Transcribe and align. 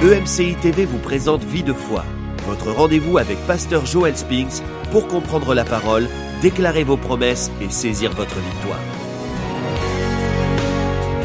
EMCI 0.00 0.54
TV 0.62 0.84
vous 0.84 1.00
présente 1.00 1.42
Vie 1.42 1.64
de 1.64 1.72
foi, 1.72 2.04
votre 2.46 2.70
rendez-vous 2.70 3.18
avec 3.18 3.36
Pasteur 3.48 3.84
Joel 3.84 4.16
Spinks 4.16 4.62
pour 4.92 5.08
comprendre 5.08 5.56
la 5.56 5.64
parole, 5.64 6.06
déclarer 6.40 6.84
vos 6.84 6.96
promesses 6.96 7.50
et 7.60 7.68
saisir 7.68 8.14
votre 8.14 8.36
victoire. 8.38 8.78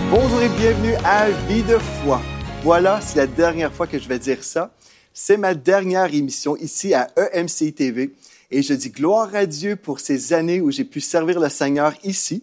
Bonjour 0.10 0.42
et 0.42 0.50
bienvenue 0.50 0.96
à 1.06 1.30
Vie 1.48 1.62
de 1.62 1.78
foi. 1.78 2.20
Voilà, 2.64 3.00
c'est 3.00 3.18
la 3.18 3.28
dernière 3.28 3.72
fois 3.72 3.86
que 3.86 4.00
je 4.00 4.08
vais 4.08 4.18
dire 4.18 4.44
ça. 4.44 4.74
C'est 5.14 5.38
ma 5.38 5.54
dernière 5.54 6.12
émission 6.12 6.58
ici 6.58 6.96
à 6.96 7.12
EMCI 7.16 7.74
TV 7.74 8.16
et 8.50 8.64
je 8.64 8.74
dis 8.74 8.90
gloire 8.90 9.36
à 9.36 9.46
Dieu 9.46 9.76
pour 9.76 10.00
ces 10.00 10.34
années 10.34 10.62
où 10.62 10.72
j'ai 10.72 10.86
pu 10.86 11.00
servir 11.00 11.40
le 11.40 11.50
Seigneur 11.50 11.94
ici, 12.04 12.42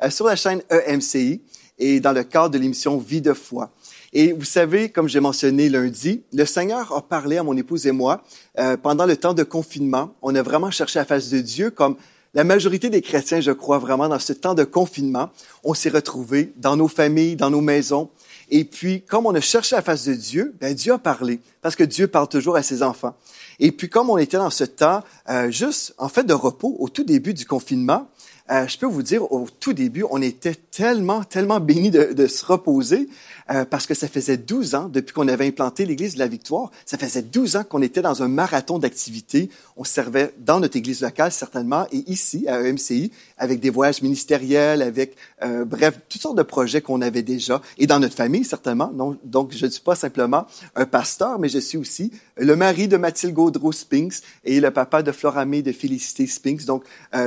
euh, 0.00 0.10
sur 0.10 0.26
la 0.26 0.36
chaîne 0.36 0.62
EMCI 0.70 1.40
et 1.80 1.98
dans 1.98 2.12
le 2.12 2.22
cadre 2.22 2.50
de 2.50 2.58
l'émission 2.58 2.98
Vie 2.98 3.20
de 3.20 3.32
foi. 3.32 3.72
Et 4.14 4.32
vous 4.32 4.44
savez, 4.44 4.90
comme 4.90 5.08
j'ai 5.08 5.20
mentionné 5.20 5.70
lundi, 5.70 6.22
le 6.34 6.44
Seigneur 6.44 6.94
a 6.94 7.00
parlé 7.00 7.38
à 7.38 7.42
mon 7.42 7.56
épouse 7.56 7.86
et 7.86 7.92
moi 7.92 8.22
euh, 8.58 8.76
pendant 8.76 9.06
le 9.06 9.16
temps 9.16 9.32
de 9.32 9.42
confinement. 9.42 10.14
On 10.20 10.34
a 10.34 10.42
vraiment 10.42 10.70
cherché 10.70 10.98
la 10.98 11.06
face 11.06 11.30
de 11.30 11.38
Dieu 11.38 11.70
comme 11.70 11.96
la 12.34 12.44
majorité 12.44 12.90
des 12.90 13.02
chrétiens, 13.02 13.40
je 13.40 13.52
crois 13.52 13.78
vraiment, 13.78 14.08
dans 14.08 14.18
ce 14.18 14.32
temps 14.32 14.54
de 14.54 14.64
confinement. 14.64 15.30
On 15.64 15.74
s'est 15.74 15.90
retrouvés 15.90 16.52
dans 16.56 16.76
nos 16.76 16.88
familles, 16.88 17.36
dans 17.36 17.50
nos 17.50 17.60
maisons. 17.60 18.10
Et 18.50 18.64
puis, 18.64 19.02
comme 19.02 19.26
on 19.26 19.34
a 19.34 19.40
cherché 19.40 19.76
la 19.76 19.82
face 19.82 20.06
de 20.06 20.14
Dieu, 20.14 20.54
ben 20.60 20.74
Dieu 20.74 20.92
a 20.92 20.98
parlé, 20.98 21.40
parce 21.62 21.76
que 21.76 21.84
Dieu 21.84 22.06
parle 22.06 22.28
toujours 22.28 22.56
à 22.56 22.62
ses 22.62 22.82
enfants. 22.82 23.14
Et 23.60 23.72
puis, 23.72 23.88
comme 23.88 24.10
on 24.10 24.18
était 24.18 24.38
dans 24.38 24.50
ce 24.50 24.64
temps 24.64 25.02
euh, 25.28 25.50
juste, 25.50 25.94
en 25.98 26.08
fait, 26.08 26.24
de 26.24 26.34
repos 26.34 26.76
au 26.78 26.88
tout 26.88 27.04
début 27.04 27.34
du 27.34 27.46
confinement, 27.46 28.08
euh, 28.52 28.66
je 28.68 28.76
peux 28.76 28.86
vous 28.86 29.02
dire, 29.02 29.32
au 29.32 29.46
tout 29.60 29.72
début, 29.72 30.04
on 30.10 30.20
était 30.20 30.54
tellement, 30.54 31.24
tellement 31.24 31.58
bénis 31.58 31.90
de, 31.90 32.26
se 32.26 32.44
reposer 32.44 33.08
euh, 33.50 33.64
parce 33.64 33.86
que 33.86 33.94
ça 33.94 34.08
faisait 34.08 34.36
12 34.36 34.74
ans 34.74 34.88
depuis 34.92 35.14
qu'on 35.14 35.28
avait 35.28 35.46
implanté 35.46 35.86
l'Église 35.86 36.14
de 36.14 36.18
la 36.18 36.26
Victoire. 36.26 36.70
Ça 36.84 36.98
faisait 36.98 37.22
12 37.22 37.56
ans 37.56 37.64
qu'on 37.64 37.80
était 37.80 38.02
dans 38.02 38.22
un 38.22 38.28
marathon 38.28 38.78
d'activités. 38.78 39.48
On 39.78 39.84
servait 39.84 40.34
dans 40.38 40.60
notre 40.60 40.76
Église 40.76 41.00
locale, 41.00 41.32
certainement, 41.32 41.86
et 41.92 42.04
ici, 42.10 42.46
à 42.46 42.60
EMCI, 42.60 43.10
avec 43.38 43.60
des 43.60 43.70
voyages 43.70 44.02
ministériels, 44.02 44.82
avec, 44.82 45.16
euh, 45.42 45.64
bref, 45.64 45.98
toutes 46.10 46.20
sortes 46.20 46.36
de 46.36 46.42
projets 46.42 46.82
qu'on 46.82 47.00
avait 47.00 47.22
déjà, 47.22 47.62
et 47.78 47.86
dans 47.86 48.00
notre 48.00 48.14
famille, 48.14 48.44
certainement. 48.44 48.92
Donc, 49.24 49.52
je 49.52 49.64
ne 49.64 49.70
suis 49.70 49.82
pas 49.82 49.94
simplement 49.94 50.46
un 50.74 50.84
pasteur, 50.84 51.38
mais 51.38 51.48
je 51.48 51.58
suis 51.58 51.78
aussi 51.78 52.12
le 52.36 52.54
mari 52.54 52.86
de 52.86 52.98
Mathilde 52.98 53.32
Gaudreau 53.32 53.72
Spinks 53.72 54.16
et 54.44 54.60
le 54.60 54.70
papa 54.70 55.02
de 55.02 55.10
Floramé 55.10 55.62
de 55.62 55.72
Félicité 55.72 56.26
Spinks. 56.26 56.66
Donc, 56.66 56.84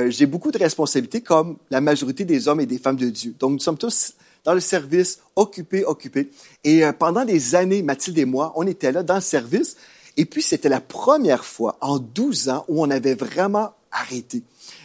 j'ai 0.08 0.26
beaucoup 0.26 0.50
de 0.50 0.58
responsabilités 0.58 1.15
comme 1.20 1.56
la 1.70 1.80
majorité 1.80 2.24
des 2.24 2.48
hommes 2.48 2.60
et 2.60 2.66
des 2.66 2.78
femmes 2.78 2.96
de 2.96 3.08
Dieu. 3.08 3.34
Donc, 3.38 3.52
nous 3.52 3.58
sommes 3.58 3.78
tous 3.78 4.14
dans 4.46 4.54
le 4.54 4.60
service, 4.60 5.20
occupés, 5.34 5.84
occupés. 5.84 6.30
Et 6.64 6.84
euh, 6.84 6.92
pendant 6.92 7.24
des 7.24 7.54
années, 7.54 7.82
Mathilde 7.82 8.18
et 8.18 8.24
moi, 8.24 8.52
on 8.54 8.66
était 8.66 8.92
là 8.92 9.02
dans 9.02 9.16
le 9.16 9.20
service. 9.20 9.76
Et 10.16 10.24
puis, 10.24 10.40
c'était 10.40 10.68
la 10.68 10.80
première 10.80 11.44
fois 11.44 11.76
en 11.80 11.98
12 11.98 12.48
ans 12.48 12.64
où 12.68 12.82
on 12.82 12.90
avait 12.90 13.14
vraiment 13.14 13.72
arrêté. 13.90 14.44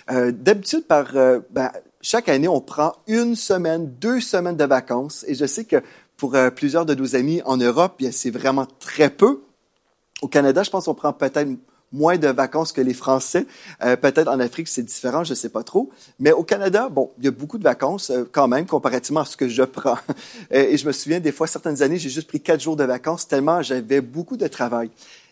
Euh, 0.10 0.32
D'habitude, 0.32 0.84
euh, 0.92 1.40
ben, 1.52 1.72
chaque 2.02 2.28
année, 2.28 2.48
on 2.48 2.60
prend 2.60 2.94
une 3.08 3.36
semaine, 3.36 3.94
deux 4.02 4.20
semaines 4.20 4.58
de 4.58 4.66
vacances. 4.66 5.24
Et 5.28 5.36
je 5.36 5.46
sais 5.46 5.64
que 5.64 5.78
pour 6.18 6.36
plusieurs 6.56 6.86
de 6.86 6.94
nos 6.94 7.16
amis 7.16 7.42
en 7.46 7.58
Europe, 7.58 8.02
c'est 8.12 8.30
vraiment 8.30 8.68
très 8.80 9.10
peu. 9.10 9.42
Au 10.22 10.28
Canada, 10.28 10.62
je 10.62 10.70
pense 10.70 10.86
qu'on 10.86 10.94
prend 10.94 11.14
peut-être 11.14 11.50
moins 11.92 12.18
de 12.18 12.28
vacances 12.28 12.72
que 12.72 12.82
les 12.82 12.94
Français. 12.94 13.46
Euh, 13.84 13.96
Peut-être 13.96 14.28
en 14.28 14.40
Afrique, 14.40 14.68
c'est 14.68 14.84
différent, 14.84 15.24
je 15.24 15.32
ne 15.32 15.36
sais 15.36 15.50
pas 15.50 15.64
trop. 15.64 15.90
Mais 16.20 16.32
au 16.32 16.44
Canada, 16.44 16.90
bon, 16.90 17.12
il 17.20 17.26
y 17.26 17.28
a 17.28 17.32
beaucoup 17.32 17.58
de 17.58 17.64
vacances 17.64 18.10
euh, 18.10 18.28
quand 18.32 18.48
même, 18.48 18.66
comparativement 18.66 19.22
à 19.22 19.26
ce 19.26 19.38
que 19.38 19.48
je 19.48 19.64
prends. 19.64 19.98
Et 20.52 20.78
je 20.78 20.88
me 20.88 20.92
souviens, 20.92 21.20
des 21.20 21.32
fois, 21.32 21.48
certaines 21.48 21.82
années, 21.82 21.98
j'ai 21.98 22.10
juste 22.10 22.28
pris 22.28 22.42
quatre 22.42 22.62
jours 22.62 22.76
de 22.76 22.84
vacances 22.84 23.28
tellement 23.28 23.62
j'avais 23.62 24.02
beaucoup 24.02 24.38
de 24.38 24.48
travail. 24.48 24.90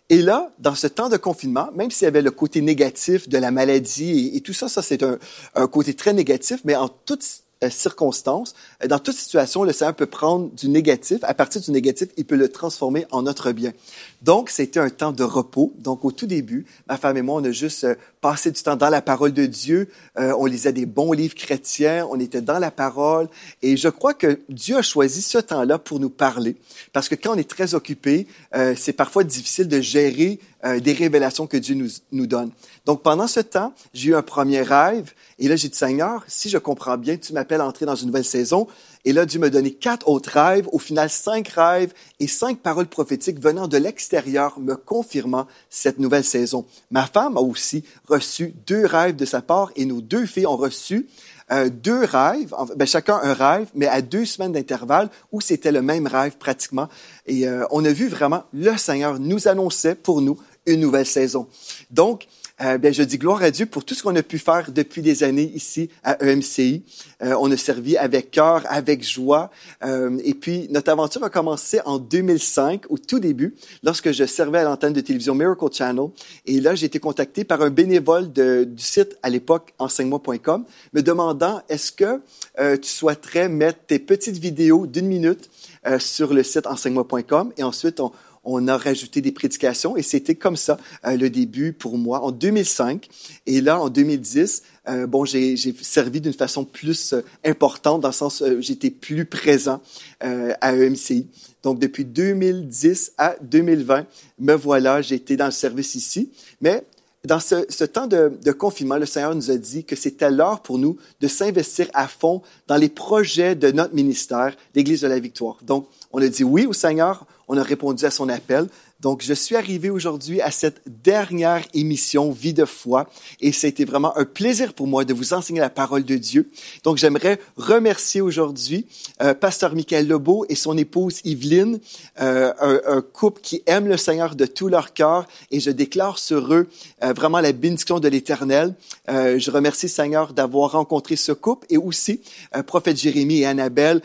Et 0.09 0.21
là, 0.21 0.51
dans 0.57 0.75
ce 0.75 0.87
temps 0.87 1.09
de 1.09 1.17
confinement, 1.17 1.69
même 1.75 1.91
s'il 1.91 2.05
y 2.05 2.07
avait 2.07 2.23
le 2.23 2.31
côté 2.31 2.61
négatif 2.61 3.29
de 3.29 3.37
la 3.37 3.51
maladie 3.51 4.31
et, 4.33 4.41
tout 4.41 4.53
ça, 4.53 4.67
ça 4.67 4.81
c'est 4.81 5.03
un, 5.03 5.19
un, 5.55 5.67
côté 5.67 5.93
très 5.93 6.13
négatif, 6.13 6.61
mais 6.65 6.75
en 6.75 6.87
toute 6.89 7.23
euh, 7.61 7.69
circonstance, 7.69 8.55
euh, 8.81 8.87
dans 8.87 8.99
toute 8.99 9.15
situation, 9.15 9.65
le 9.65 9.73
Seigneur 9.73 9.93
peut 9.93 10.05
prendre 10.05 10.49
du 10.55 10.69
négatif. 10.69 11.19
À 11.23 11.33
partir 11.33 11.59
du 11.59 11.71
négatif, 11.71 12.07
il 12.15 12.23
peut 12.23 12.37
le 12.37 12.47
transformer 12.47 13.05
en 13.11 13.23
notre 13.23 13.51
bien. 13.51 13.73
Donc, 14.21 14.49
c'était 14.49 14.79
un 14.79 14.89
temps 14.89 15.11
de 15.11 15.23
repos. 15.23 15.73
Donc, 15.77 16.03
au 16.03 16.11
tout 16.11 16.27
début, 16.27 16.65
ma 16.87 16.97
femme 16.97 17.17
et 17.17 17.21
moi, 17.21 17.39
on 17.41 17.43
a 17.43 17.51
juste 17.51 17.85
euh, 17.85 17.95
passé 18.21 18.51
du 18.51 18.61
temps 18.61 18.75
dans 18.75 18.89
la 18.89 19.01
parole 19.01 19.31
de 19.31 19.45
Dieu. 19.45 19.89
Euh, 20.17 20.33
on 20.37 20.45
lisait 20.45 20.73
des 20.73 20.85
bons 20.85 21.13
livres 21.13 21.35
chrétiens. 21.35 22.07
On 22.09 22.19
était 22.19 22.41
dans 22.41 22.59
la 22.59 22.71
parole. 22.71 23.29
Et 23.61 23.77
je 23.77 23.87
crois 23.87 24.13
que 24.13 24.39
Dieu 24.49 24.77
a 24.77 24.81
choisi 24.81 25.21
ce 25.21 25.37
temps-là 25.37 25.77
pour 25.79 25.99
nous 25.99 26.09
parler. 26.09 26.55
Parce 26.91 27.07
que 27.07 27.15
quand 27.15 27.33
on 27.35 27.37
est 27.37 27.49
très 27.49 27.75
occupé, 27.75 28.27
euh, 28.55 28.73
c'est 28.77 28.93
parfois 28.93 29.23
difficile 29.23 29.67
de 29.67 29.79
gérer 29.79 30.39
euh, 30.65 30.79
des 30.79 30.93
révélations 30.93 31.47
que 31.47 31.55
Dieu 31.57 31.75
nous, 31.75 31.89
nous 32.11 32.27
donne. 32.27 32.51
Donc, 32.85 33.01
pendant 33.01 33.27
ce 33.27 33.39
temps, 33.39 33.73
j'ai 33.93 34.09
eu 34.09 34.15
un 34.15 34.21
premier 34.21 34.61
rêve. 34.61 35.13
Et 35.37 35.47
là, 35.47 35.55
j'ai 35.55 35.69
dit, 35.69 35.77
Seigneur, 35.77 36.23
si 36.27 36.49
je 36.49 36.57
comprends 36.57 36.97
bien, 36.97 37.15
tu 37.15 37.31
m'appelles 37.31 37.61
à 37.61 37.65
entrer 37.67 37.85
dans 37.85 37.95
une 37.95 38.07
nouvelle 38.07 38.25
saison. 38.25 38.67
Et 39.09 39.11
là, 39.11 39.25
Dieu 39.25 39.39
m'a 39.39 39.49
donné 39.49 39.71
quatre 39.71 40.07
autres 40.07 40.29
rêves, 40.29 40.69
au 40.71 40.77
final 40.77 41.09
cinq 41.09 41.47
rêves 41.47 41.93
et 42.19 42.27
cinq 42.27 42.59
paroles 42.59 42.85
prophétiques 42.85 43.39
venant 43.39 43.67
de 43.67 43.75
l'extérieur 43.75 44.59
me 44.59 44.75
confirmant 44.75 45.47
cette 45.67 45.97
nouvelle 45.97 46.23
saison. 46.23 46.67
Ma 46.91 47.07
femme 47.07 47.35
a 47.35 47.39
aussi 47.39 47.83
reçu 48.07 48.53
deux 48.67 48.85
rêves 48.85 49.15
de 49.15 49.25
sa 49.25 49.41
part 49.41 49.71
et 49.75 49.85
nos 49.85 49.99
deux 49.99 50.27
filles 50.27 50.45
ont 50.45 50.57
reçu 50.57 51.07
euh, 51.51 51.69
deux 51.69 52.03
rêves, 52.03 52.53
ben, 52.75 52.85
chacun 52.85 53.19
un 53.23 53.33
rêve, 53.33 53.69
mais 53.73 53.87
à 53.87 54.03
deux 54.03 54.25
semaines 54.25 54.51
d'intervalle 54.51 55.09
où 55.31 55.41
c'était 55.41 55.71
le 55.71 55.81
même 55.81 56.05
rêve 56.05 56.37
pratiquement. 56.37 56.87
Et 57.25 57.47
euh, 57.47 57.65
on 57.71 57.83
a 57.85 57.91
vu 57.91 58.09
vraiment 58.09 58.43
le 58.53 58.77
Seigneur 58.77 59.19
nous 59.19 59.47
annonçait 59.47 59.95
pour 59.95 60.21
nous 60.21 60.37
une 60.67 60.81
nouvelle 60.81 61.07
saison. 61.07 61.47
Donc, 61.89 62.27
euh, 62.61 62.77
bien, 62.77 62.91
je 62.91 63.03
dis 63.03 63.17
gloire 63.17 63.41
à 63.41 63.51
Dieu 63.51 63.65
pour 63.65 63.85
tout 63.85 63.95
ce 63.95 64.03
qu'on 64.03 64.15
a 64.15 64.23
pu 64.23 64.37
faire 64.37 64.71
depuis 64.71 65.01
des 65.01 65.23
années 65.23 65.51
ici 65.55 65.89
à 66.03 66.23
EMCI. 66.23 66.83
Euh, 67.23 67.35
on 67.39 67.51
a 67.51 67.57
servi 67.57 67.97
avec 67.97 68.31
cœur, 68.31 68.63
avec 68.69 69.03
joie. 69.03 69.49
Euh, 69.83 70.17
et 70.23 70.33
puis, 70.33 70.67
notre 70.69 70.91
aventure 70.91 71.23
a 71.23 71.29
commencé 71.29 71.79
en 71.85 71.99
2005, 71.99 72.85
au 72.89 72.97
tout 72.97 73.19
début, 73.19 73.55
lorsque 73.83 74.11
je 74.11 74.25
servais 74.25 74.59
à 74.59 74.63
l'antenne 74.63 74.93
de 74.93 75.01
télévision 75.01 75.35
Miracle 75.35 75.65
Channel. 75.71 76.09
Et 76.45 76.59
là, 76.59 76.75
j'ai 76.75 76.85
été 76.87 76.99
contacté 76.99 77.43
par 77.43 77.61
un 77.61 77.69
bénévole 77.69 78.31
de, 78.31 78.65
du 78.65 78.83
site, 78.83 79.17
à 79.23 79.29
l'époque, 79.29 79.73
enseigne-moi.com, 79.79 80.65
me 80.93 81.01
demandant, 81.01 81.61
est-ce 81.69 81.91
que 81.91 82.21
euh, 82.59 82.77
tu 82.77 82.89
souhaiterais 82.89 83.49
mettre 83.49 83.79
tes 83.87 83.99
petites 83.99 84.37
vidéos 84.37 84.85
d'une 84.85 85.07
minute 85.07 85.49
euh, 85.87 85.97
sur 85.97 86.33
le 86.33 86.43
site 86.43 86.67
enseigne-moi.com 86.67 87.53
et 87.57 87.63
ensuite, 87.63 88.01
on, 88.01 88.11
on 88.55 88.67
a 88.67 88.77
rajouté 88.77 89.21
des 89.21 89.31
prédications 89.31 89.97
et 89.97 90.01
c'était 90.01 90.35
comme 90.35 90.55
ça 90.55 90.77
euh, 91.05 91.17
le 91.17 91.29
début 91.29 91.73
pour 91.73 91.97
moi 91.97 92.21
en 92.21 92.31
2005. 92.31 93.07
Et 93.45 93.61
là, 93.61 93.79
en 93.79 93.89
2010, 93.89 94.63
euh, 94.89 95.07
bon, 95.07 95.25
j'ai 95.25 95.55
servi 95.81 96.21
d'une 96.21 96.33
façon 96.33 96.65
plus 96.65 97.13
euh, 97.13 97.21
importante 97.45 98.01
dans 98.01 98.07
le 98.07 98.13
sens 98.13 98.41
euh, 98.41 98.59
j'étais 98.59 98.89
plus 98.89 99.25
présent 99.25 99.81
à 100.19 100.75
EMCI. 100.75 101.27
Donc, 101.63 101.79
depuis 101.79 102.05
2010 102.05 103.13
à 103.17 103.35
2020, 103.41 104.05
me 104.39 104.53
voilà, 104.53 104.99
été 104.99 105.37
dans 105.37 105.45
le 105.45 105.51
service 105.51 105.95
ici. 105.95 106.31
Mais 106.61 106.83
dans 107.25 107.39
ce, 107.39 107.83
temps 107.85 108.07
de, 108.07 108.51
confinement, 108.51 108.97
le 108.97 109.05
Seigneur 109.05 109.35
nous 109.35 109.51
a 109.51 109.57
dit 109.57 109.83
que 109.83 109.95
c'était 109.95 110.29
l'heure 110.29 110.61
pour 110.61 110.77
nous 110.77 110.97
de 111.21 111.27
s'investir 111.27 111.87
à 111.93 112.07
fond 112.07 112.41
dans 112.67 112.77
les 112.77 112.89
projets 112.89 113.55
de 113.55 113.71
notre 113.71 113.93
ministère, 113.93 114.55
l'Église 114.75 115.01
de 115.01 115.07
la 115.07 115.19
Victoire. 115.19 115.57
Donc, 115.63 115.87
on 116.11 116.21
a 116.21 116.27
dit 116.27 116.43
oui 116.43 116.65
au 116.65 116.73
Seigneur, 116.73 117.25
on 117.49 117.57
a 117.57 117.63
répondu 117.63 118.05
à 118.05 118.11
son 118.11 118.29
appel. 118.29 118.67
Donc, 118.99 119.23
je 119.23 119.33
suis 119.33 119.55
arrivé 119.55 119.89
aujourd'hui 119.89 120.41
à 120.41 120.51
cette 120.51 120.81
dernière 120.85 121.63
émission 121.73 122.31
Vie 122.31 122.53
de 122.53 122.65
foi 122.65 123.09
et 123.39 123.51
c'était 123.51 123.85
vraiment 123.85 124.17
un 124.17 124.25
plaisir 124.25 124.73
pour 124.73 124.87
moi 124.87 125.05
de 125.05 125.13
vous 125.13 125.33
enseigner 125.33 125.61
la 125.61 125.69
parole 125.69 126.03
de 126.03 126.15
Dieu. 126.15 126.49
Donc, 126.83 126.97
j'aimerais 126.97 127.39
remercier 127.55 128.19
aujourd'hui 128.19 128.85
euh, 129.21 129.33
Pasteur 129.33 129.73
Michael 129.73 130.07
Lebeau 130.07 130.45
et 130.49 130.55
son 130.55 130.77
épouse 130.77 131.21
Yveline, 131.23 131.79
euh, 132.19 132.51
un, 132.59 132.97
un, 132.97 133.01
couple 133.01 133.41
qui 133.41 133.63
aime 133.65 133.87
le 133.87 133.95
Seigneur 133.95 134.35
de 134.35 134.45
tout 134.45 134.67
leur 134.67 134.93
cœur 134.93 135.27
et 135.51 135.59
je 135.59 135.71
déclare 135.71 136.19
sur 136.19 136.53
eux 136.53 136.67
euh, 137.03 137.13
vraiment 137.13 137.39
la 137.39 137.53
bénédiction 137.53 137.99
de 137.99 138.07
l'Éternel. 138.07 138.73
Euh, 139.09 139.39
je 139.39 139.51
remercie 139.51 139.87
Seigneur 139.87 140.33
d'avoir 140.33 140.73
rencontré 140.73 141.15
ce 141.15 141.31
couple 141.31 141.65
et 141.69 141.77
aussi 141.77 142.21
euh, 142.55 142.63
prophète 142.63 142.97
Jérémie 142.97 143.39
et 143.39 143.45
Annabelle 143.45 144.01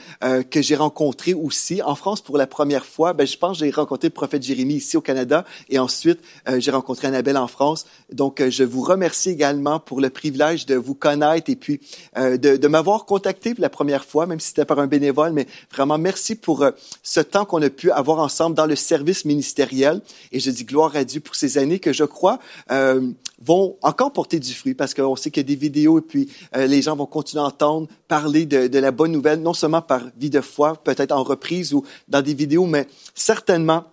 que 0.51 0.63
j'ai 0.63 0.77
rencontrés 0.77 1.35
aussi 1.35 1.83
en 1.83 1.95
France 1.95 2.21
pour 2.21 2.39
la 2.39 2.47
première 2.47 2.85
fois. 2.85 3.13
Ben, 3.13 3.27
je 3.27 3.37
pense 3.37 3.59
que 3.59 3.65
j'ai 3.65 3.71
rencontré 3.71 4.09
le 4.09 4.13
prophète 4.13 4.43
Jérémie 4.43 4.81
ici 4.85 4.97
au 4.97 5.01
Canada 5.01 5.45
et 5.69 5.79
ensuite 5.79 6.21
euh, 6.49 6.61
j'ai 6.61 6.71
rencontré 6.71 7.09
Annabelle 7.09 7.37
en 7.37 7.49
France. 7.49 7.87
Donc 8.13 8.41
euh, 8.41 8.51
je 8.51 8.65
vous 8.65 8.83
remercie 8.83 9.31
également 9.31 9.81
pour 9.81 10.01
le 10.01 10.11
privilège 10.11 10.67
de 10.67 10.75
vous 10.77 10.95
connaître 10.95 11.51
et 11.51 11.57
puis 11.57 11.81
euh, 12.17 12.37
de, 12.37 12.57
de 12.57 12.69
m'avoir 12.69 13.07
contacté 13.07 13.55
pour 13.55 13.63
la 13.63 13.71
première 13.71 14.05
fois, 14.05 14.27
même 14.27 14.41
si 14.41 14.49
c'était 14.49 14.65
par 14.65 14.79
un 14.79 14.87
bénévole, 14.87 15.33
mais 15.33 15.47
vraiment 15.73 15.99
merci 15.99 16.35
pour 16.35 16.63
euh, 16.63 16.71
ce 17.03 17.21
temps 17.21 17.45
qu'on 17.45 17.63
a 17.63 17.71
pu 17.71 17.91
avoir 17.91 18.19
ensemble 18.19 18.57
dans 18.57 18.67
le 18.67 18.77
service 18.77 19.25
ministériel. 19.25 20.01
Et 20.33 20.41
je 20.41 20.51
dis 20.51 20.65
gloire 20.65 20.95
à 20.97 21.05
Dieu 21.05 21.21
pour 21.21 21.35
ces 21.35 21.59
années 21.59 21.79
que 21.79 21.93
je 21.93 22.05
crois 22.05 22.39
euh, 22.71 23.11
vont 23.41 23.77
encore 23.83 24.13
porter 24.13 24.39
du 24.39 24.53
fruit 24.55 24.75
parce 24.75 24.95
qu'on 24.95 25.17
sait 25.17 25.31
qu'il 25.31 25.43
y 25.43 25.47
a 25.47 25.49
des 25.49 25.57
vidéos 25.57 25.99
et 25.99 26.03
puis 26.03 26.31
les 26.55 26.83
gens 26.83 26.97
vont 26.97 27.07
continuer 27.07 27.43
à 27.43 27.47
entendre 27.47 27.89
parler 28.09 28.47
de, 28.47 28.69
de 28.69 28.79
la 28.79 28.91
bonne 28.91 29.13
nouvelle, 29.13 29.41
non 29.41 29.55
seulement 29.55 29.83
par 29.83 30.03
vie 30.17 30.31
de 30.31 30.41
foi, 30.41 30.77
peut-être 30.77 31.13
en 31.13 31.23
reprise 31.25 31.75
ou 31.75 31.85
dans 32.09 32.23
des 32.23 32.33
vidéos, 32.33 32.65
mais 32.65 32.87
certainement 33.15 33.85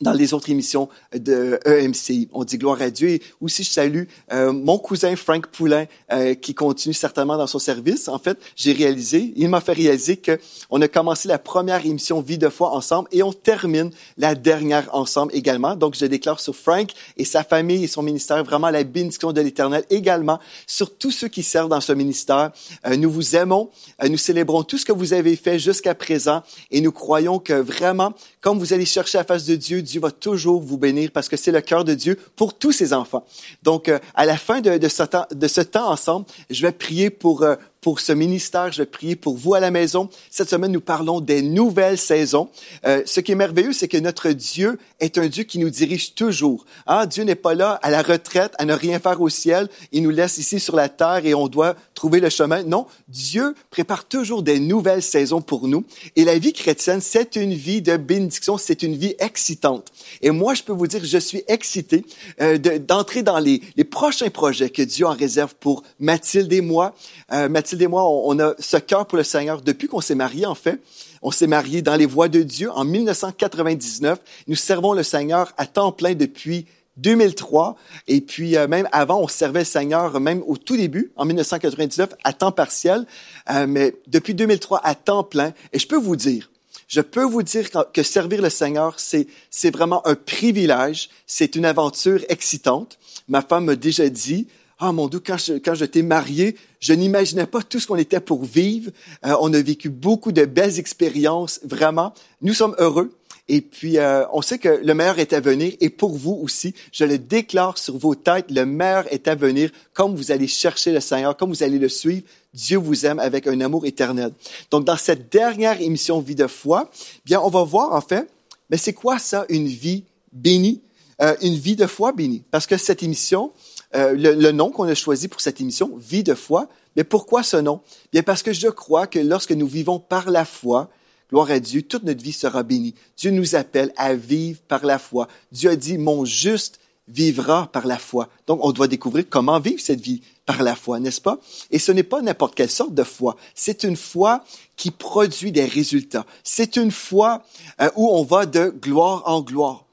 dans 0.00 0.12
les 0.12 0.34
autres 0.34 0.50
émissions 0.50 0.88
de 1.14 1.58
EMCI. 1.64 2.28
On 2.32 2.44
dit 2.44 2.58
gloire 2.58 2.82
à 2.82 2.90
Dieu. 2.90 3.10
Et 3.10 3.22
aussi, 3.40 3.62
je 3.62 3.70
salue 3.70 4.04
euh, 4.32 4.52
mon 4.52 4.78
cousin 4.78 5.14
Frank 5.14 5.46
Poulain, 5.46 5.86
euh, 6.12 6.34
qui 6.34 6.54
continue 6.54 6.94
certainement 6.94 7.36
dans 7.36 7.46
son 7.46 7.58
service. 7.58 8.08
En 8.08 8.18
fait, 8.18 8.38
j'ai 8.56 8.72
réalisé, 8.72 9.32
il 9.36 9.48
m'a 9.48 9.60
fait 9.60 9.72
réaliser 9.72 10.16
que 10.16 10.38
on 10.70 10.82
a 10.82 10.88
commencé 10.88 11.28
la 11.28 11.38
première 11.38 11.84
émission 11.86 12.20
Vie 12.20 12.38
de 12.38 12.48
foi 12.48 12.70
ensemble 12.72 13.08
et 13.12 13.22
on 13.22 13.32
termine 13.32 13.90
la 14.18 14.34
dernière 14.34 14.92
ensemble 14.94 15.34
également. 15.34 15.76
Donc, 15.76 15.94
je 15.96 16.06
déclare 16.06 16.40
sur 16.40 16.56
Frank 16.56 16.90
et 17.16 17.24
sa 17.24 17.44
famille 17.44 17.84
et 17.84 17.88
son 17.88 18.02
ministère 18.02 18.42
vraiment 18.44 18.70
la 18.70 18.82
bénédiction 18.82 19.32
de 19.32 19.40
l'Éternel 19.40 19.84
également 19.90 20.40
sur 20.66 20.96
tous 20.96 21.10
ceux 21.10 21.28
qui 21.28 21.42
servent 21.42 21.68
dans 21.68 21.80
ce 21.80 21.92
ministère. 21.92 22.50
Euh, 22.86 22.96
nous 22.96 23.10
vous 23.10 23.36
aimons, 23.36 23.70
nous 24.02 24.16
célébrons 24.16 24.64
tout 24.64 24.78
ce 24.78 24.84
que 24.84 24.92
vous 24.92 25.12
avez 25.12 25.36
fait 25.36 25.58
jusqu'à 25.58 25.94
présent 25.94 26.42
et 26.70 26.80
nous 26.80 26.92
croyons 26.92 27.38
que 27.38 27.52
vraiment, 27.52 28.12
comme 28.40 28.58
vous 28.58 28.72
allez 28.72 28.86
chercher 28.86 29.18
la 29.18 29.24
face 29.24 29.44
de 29.44 29.54
Dieu, 29.54 29.82
Dieu 29.84 30.00
va 30.00 30.10
toujours 30.10 30.60
vous 30.60 30.78
bénir 30.78 31.10
parce 31.12 31.28
que 31.28 31.36
c'est 31.36 31.52
le 31.52 31.60
cœur 31.60 31.84
de 31.84 31.94
Dieu 31.94 32.18
pour 32.36 32.58
tous 32.58 32.72
ses 32.72 32.92
enfants. 32.92 33.24
Donc, 33.62 33.88
euh, 33.88 33.98
à 34.14 34.26
la 34.26 34.36
fin 34.36 34.60
de, 34.60 34.88
ce 34.88 35.60
temps 35.60 35.90
ensemble, 35.90 36.26
je 36.50 36.62
vais 36.62 36.72
prier 36.72 37.10
pour, 37.10 37.42
euh, 37.42 37.56
pour 37.84 38.00
ce 38.00 38.12
ministère. 38.12 38.72
Je 38.72 38.78
vais 38.78 38.86
prier 38.86 39.14
pour 39.14 39.36
vous 39.36 39.52
à 39.52 39.60
la 39.60 39.70
maison. 39.70 40.08
Cette 40.30 40.48
semaine, 40.48 40.72
nous 40.72 40.80
parlons 40.80 41.20
des 41.20 41.42
nouvelles 41.42 41.98
saisons. 41.98 42.48
Euh, 42.86 43.02
ce 43.04 43.20
qui 43.20 43.32
est 43.32 43.34
merveilleux, 43.34 43.74
c'est 43.74 43.88
que 43.88 43.98
notre 43.98 44.30
Dieu 44.30 44.78
est 45.00 45.18
un 45.18 45.26
Dieu 45.26 45.44
qui 45.44 45.58
nous 45.58 45.68
dirige 45.68 46.14
toujours. 46.14 46.64
Hein? 46.86 47.04
Dieu 47.04 47.24
n'est 47.24 47.34
pas 47.34 47.54
là 47.54 47.78
à 47.82 47.90
la 47.90 48.00
retraite, 48.00 48.54
à 48.56 48.64
ne 48.64 48.72
rien 48.72 48.98
faire 49.00 49.20
au 49.20 49.28
ciel. 49.28 49.68
Il 49.92 50.02
nous 50.02 50.10
laisse 50.10 50.38
ici 50.38 50.60
sur 50.60 50.76
la 50.76 50.88
terre 50.88 51.26
et 51.26 51.34
on 51.34 51.46
doit 51.46 51.76
trouver 51.94 52.20
le 52.20 52.30
chemin. 52.30 52.62
Non, 52.62 52.86
Dieu 53.08 53.54
prépare 53.68 54.06
toujours 54.06 54.42
des 54.42 54.60
nouvelles 54.60 55.02
saisons 55.02 55.42
pour 55.42 55.68
nous. 55.68 55.84
Et 56.16 56.24
la 56.24 56.38
vie 56.38 56.54
chrétienne, 56.54 57.02
c'est 57.02 57.36
une 57.36 57.52
vie 57.52 57.82
de 57.82 57.98
bénédiction, 57.98 58.56
c'est 58.56 58.82
une 58.82 58.96
vie 58.96 59.14
excitante. 59.18 59.92
Et 60.22 60.30
moi, 60.30 60.54
je 60.54 60.62
peux 60.62 60.72
vous 60.72 60.86
dire, 60.86 61.04
je 61.04 61.18
suis 61.18 61.42
excité 61.48 62.06
euh, 62.40 62.56
d'entrer 62.56 63.22
dans 63.22 63.38
les, 63.38 63.60
prochains 63.90 64.30
projets 64.30 64.70
que 64.70 64.80
Dieu 64.80 65.06
en 65.06 65.12
réserve 65.12 65.54
pour 65.60 65.82
Mathilde 66.00 66.50
et 66.50 66.62
moi. 66.62 66.94
Euh, 67.30 67.50
Et 67.80 67.86
moi, 67.86 68.04
on, 68.06 68.38
a 68.38 68.54
ce 68.58 68.76
cœur 68.76 69.06
pour 69.06 69.18
le 69.18 69.24
Seigneur 69.24 69.62
depuis 69.62 69.88
qu'on 69.88 70.00
s'est 70.00 70.14
mariés, 70.14 70.46
en 70.46 70.54
fait. 70.54 70.80
On 71.22 71.30
s'est 71.30 71.46
mariés 71.46 71.82
dans 71.82 71.96
les 71.96 72.06
voies 72.06 72.28
de 72.28 72.42
Dieu 72.42 72.70
en 72.72 72.84
1999. 72.84 74.18
Nous 74.46 74.56
servons 74.56 74.92
le 74.92 75.02
Seigneur 75.02 75.52
à 75.56 75.66
temps 75.66 75.92
plein 75.92 76.14
depuis 76.14 76.66
2003. 76.98 77.76
Et 78.08 78.20
puis, 78.20 78.56
euh, 78.56 78.68
même 78.68 78.88
avant, 78.92 79.20
on 79.20 79.28
servait 79.28 79.60
le 79.60 79.64
Seigneur, 79.64 80.20
même 80.20 80.42
au 80.46 80.56
tout 80.56 80.76
début, 80.76 81.12
en 81.16 81.24
1999, 81.24 82.10
à 82.24 82.32
temps 82.32 82.52
partiel. 82.52 83.06
Euh, 83.50 83.66
mais 83.66 83.94
depuis 84.06 84.34
2003, 84.34 84.80
à 84.84 84.94
temps 84.94 85.24
plein. 85.24 85.52
Et 85.72 85.78
je 85.78 85.86
peux 85.86 85.98
vous 85.98 86.16
dire, 86.16 86.50
je 86.88 87.00
peux 87.00 87.24
vous 87.24 87.42
dire 87.42 87.68
que 87.92 88.02
servir 88.02 88.42
le 88.42 88.50
Seigneur, 88.50 88.96
c'est 88.98 89.70
vraiment 89.70 90.06
un 90.06 90.14
privilège. 90.14 91.10
C'est 91.26 91.56
une 91.56 91.64
aventure 91.64 92.24
excitante. 92.28 92.98
Ma 93.28 93.42
femme 93.42 93.64
m'a 93.64 93.76
déjà 93.76 94.08
dit, 94.08 94.46
ah 94.86 94.92
mon 94.92 95.08
Dieu, 95.08 95.20
quand 95.24 95.38
je, 95.38 95.54
quand 95.54 95.74
je 95.74 95.86
t'ai 95.86 96.02
marié, 96.02 96.56
je 96.78 96.92
n'imaginais 96.92 97.46
pas 97.46 97.62
tout 97.62 97.80
ce 97.80 97.86
qu'on 97.86 97.96
était 97.96 98.20
pour 98.20 98.44
vivre. 98.44 98.90
Euh, 99.24 99.34
on 99.40 99.50
a 99.54 99.62
vécu 99.62 99.88
beaucoup 99.88 100.30
de 100.30 100.44
belles 100.44 100.78
expériences, 100.78 101.58
vraiment. 101.64 102.12
Nous 102.42 102.52
sommes 102.52 102.74
heureux. 102.78 103.10
Et 103.48 103.62
puis, 103.62 103.96
euh, 103.96 104.26
on 104.32 104.42
sait 104.42 104.58
que 104.58 104.68
le 104.68 104.94
meilleur 104.94 105.18
est 105.18 105.32
à 105.32 105.40
venir. 105.40 105.72
Et 105.80 105.88
pour 105.88 106.14
vous 106.16 106.38
aussi, 106.42 106.74
je 106.92 107.04
le 107.04 107.16
déclare 107.16 107.78
sur 107.78 107.96
vos 107.96 108.14
têtes, 108.14 108.50
le 108.50 108.66
meilleur 108.66 109.10
est 109.10 109.26
à 109.26 109.34
venir. 109.34 109.70
Comme 109.94 110.14
vous 110.16 110.32
allez 110.32 110.48
chercher 110.48 110.92
le 110.92 111.00
Seigneur, 111.00 111.34
comme 111.34 111.48
vous 111.48 111.62
allez 111.62 111.78
le 111.78 111.88
suivre, 111.88 112.26
Dieu 112.52 112.76
vous 112.76 113.06
aime 113.06 113.18
avec 113.20 113.46
un 113.46 113.58
amour 113.62 113.86
éternel. 113.86 114.32
Donc, 114.70 114.84
dans 114.84 114.98
cette 114.98 115.32
dernière 115.32 115.80
émission 115.80 116.20
Vie 116.20 116.34
de 116.34 116.46
foi, 116.46 116.90
bien, 117.24 117.40
on 117.40 117.48
va 117.48 117.64
voir 117.64 117.94
en 117.94 118.02
fait, 118.02 118.28
mais 118.68 118.76
c'est 118.76 118.92
quoi 118.92 119.18
ça, 119.18 119.46
une 119.48 119.66
vie 119.66 120.04
bénie? 120.30 120.82
Euh, 121.22 121.36
une 121.42 121.54
vie 121.54 121.76
de 121.76 121.86
foi 121.86 122.12
bénie. 122.12 122.42
Parce 122.50 122.66
que 122.66 122.76
cette 122.76 123.02
émission, 123.02 123.52
euh, 123.94 124.14
le, 124.16 124.52
nom 124.52 124.70
qu'on 124.70 124.84
a 124.84 124.94
choisi 124.94 125.28
pour 125.28 125.40
cette 125.40 125.60
émission, 125.60 125.92
Vie 125.96 126.22
de 126.22 126.34
foi. 126.34 126.68
Mais 126.96 127.04
pourquoi 127.04 127.42
ce 127.42 127.56
nom? 127.56 127.80
Bien 128.12 128.22
parce 128.22 128.42
que 128.42 128.52
je 128.52 128.68
crois 128.68 129.06
que 129.06 129.18
lorsque 129.18 129.52
nous 129.52 129.66
vivons 129.66 129.98
par 129.98 130.30
la 130.30 130.44
foi, 130.44 130.90
gloire 131.30 131.50
à 131.50 131.58
Dieu, 131.58 131.82
toute 131.82 132.04
notre 132.04 132.22
vie 132.22 132.32
sera 132.32 132.62
bénie. 132.62 132.94
Dieu 133.16 133.30
nous 133.30 133.54
appelle 133.56 133.92
à 133.96 134.14
vivre 134.14 134.60
par 134.68 134.84
la 134.84 134.98
foi. 134.98 135.28
Dieu 135.52 135.70
a 135.70 135.76
dit, 135.76 135.98
mon 135.98 136.24
juste 136.24 136.78
vivra 137.08 137.68
par 137.72 137.86
la 137.86 137.98
foi. 137.98 138.28
Donc, 138.46 138.60
on 138.62 138.72
doit 138.72 138.88
découvrir 138.88 139.24
comment 139.28 139.60
vivre 139.60 139.80
cette 139.80 140.00
vie 140.00 140.22
par 140.46 140.62
la 140.62 140.74
foi, 140.74 141.00
n'est-ce 141.00 141.20
pas? 141.20 141.38
Et 141.70 141.78
ce 141.78 141.92
n'est 141.92 142.02
pas 142.02 142.22
n'importe 142.22 142.54
quelle 142.54 142.70
sorte 142.70 142.94
de 142.94 143.02
foi. 143.02 143.36
C'est 143.54 143.84
une 143.84 143.96
foi 143.96 144.44
qui 144.76 144.90
produit 144.90 145.52
des 145.52 145.64
résultats. 145.64 146.26
C'est 146.42 146.76
une 146.76 146.90
foi 146.90 147.42
euh, 147.80 147.90
où 147.96 148.08
on 148.08 148.22
va 148.22 148.46
de 148.46 148.68
gloire 148.68 149.22
en 149.26 149.42
gloire. 149.42 149.84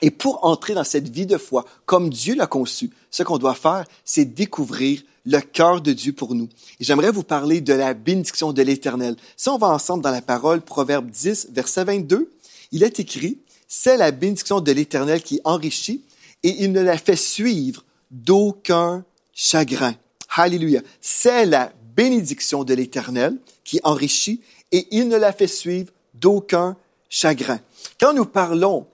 Et 0.00 0.10
pour 0.10 0.44
entrer 0.44 0.74
dans 0.74 0.84
cette 0.84 1.08
vie 1.08 1.26
de 1.26 1.38
foi, 1.38 1.64
comme 1.86 2.10
Dieu 2.10 2.34
l'a 2.34 2.48
conçu, 2.48 2.90
ce 3.12 3.22
qu'on 3.22 3.38
doit 3.38 3.54
faire, 3.54 3.84
c'est 4.04 4.24
découvrir 4.24 5.02
le 5.24 5.38
cœur 5.38 5.80
de 5.80 5.92
Dieu 5.92 6.12
pour 6.12 6.34
nous. 6.34 6.48
Et 6.80 6.84
j'aimerais 6.84 7.12
vous 7.12 7.22
parler 7.22 7.60
de 7.60 7.74
la 7.74 7.94
bénédiction 7.94 8.52
de 8.52 8.62
l'Éternel. 8.62 9.14
Si 9.36 9.48
on 9.48 9.58
va 9.58 9.68
ensemble 9.68 10.02
dans 10.02 10.10
la 10.10 10.22
parole, 10.22 10.62
Proverbe 10.62 11.08
10, 11.08 11.50
verset 11.52 11.84
22, 11.84 12.32
il 12.72 12.82
est 12.82 12.98
écrit, 12.98 13.38
c'est 13.68 13.96
la 13.96 14.10
bénédiction 14.10 14.60
de 14.60 14.72
l'Éternel 14.72 15.22
qui 15.22 15.40
enrichit 15.44 16.02
et 16.42 16.64
il 16.64 16.72
ne 16.72 16.80
la 16.80 16.98
fait 16.98 17.16
suivre 17.16 17.84
d'aucun 18.10 19.04
chagrin. 19.32 19.94
Alléluia. 20.34 20.80
C'est 21.00 21.46
la 21.46 21.72
bénédiction 21.94 22.64
de 22.64 22.74
l'Éternel 22.74 23.36
qui 23.62 23.78
enrichit 23.84 24.40
et 24.72 24.88
il 24.90 25.08
ne 25.08 25.16
la 25.16 25.32
fait 25.32 25.46
suivre 25.46 25.92
d'aucun 26.14 26.76
chagrin. 27.10 27.60
Quand 28.00 28.14
nous 28.14 28.24
parlons 28.24 28.86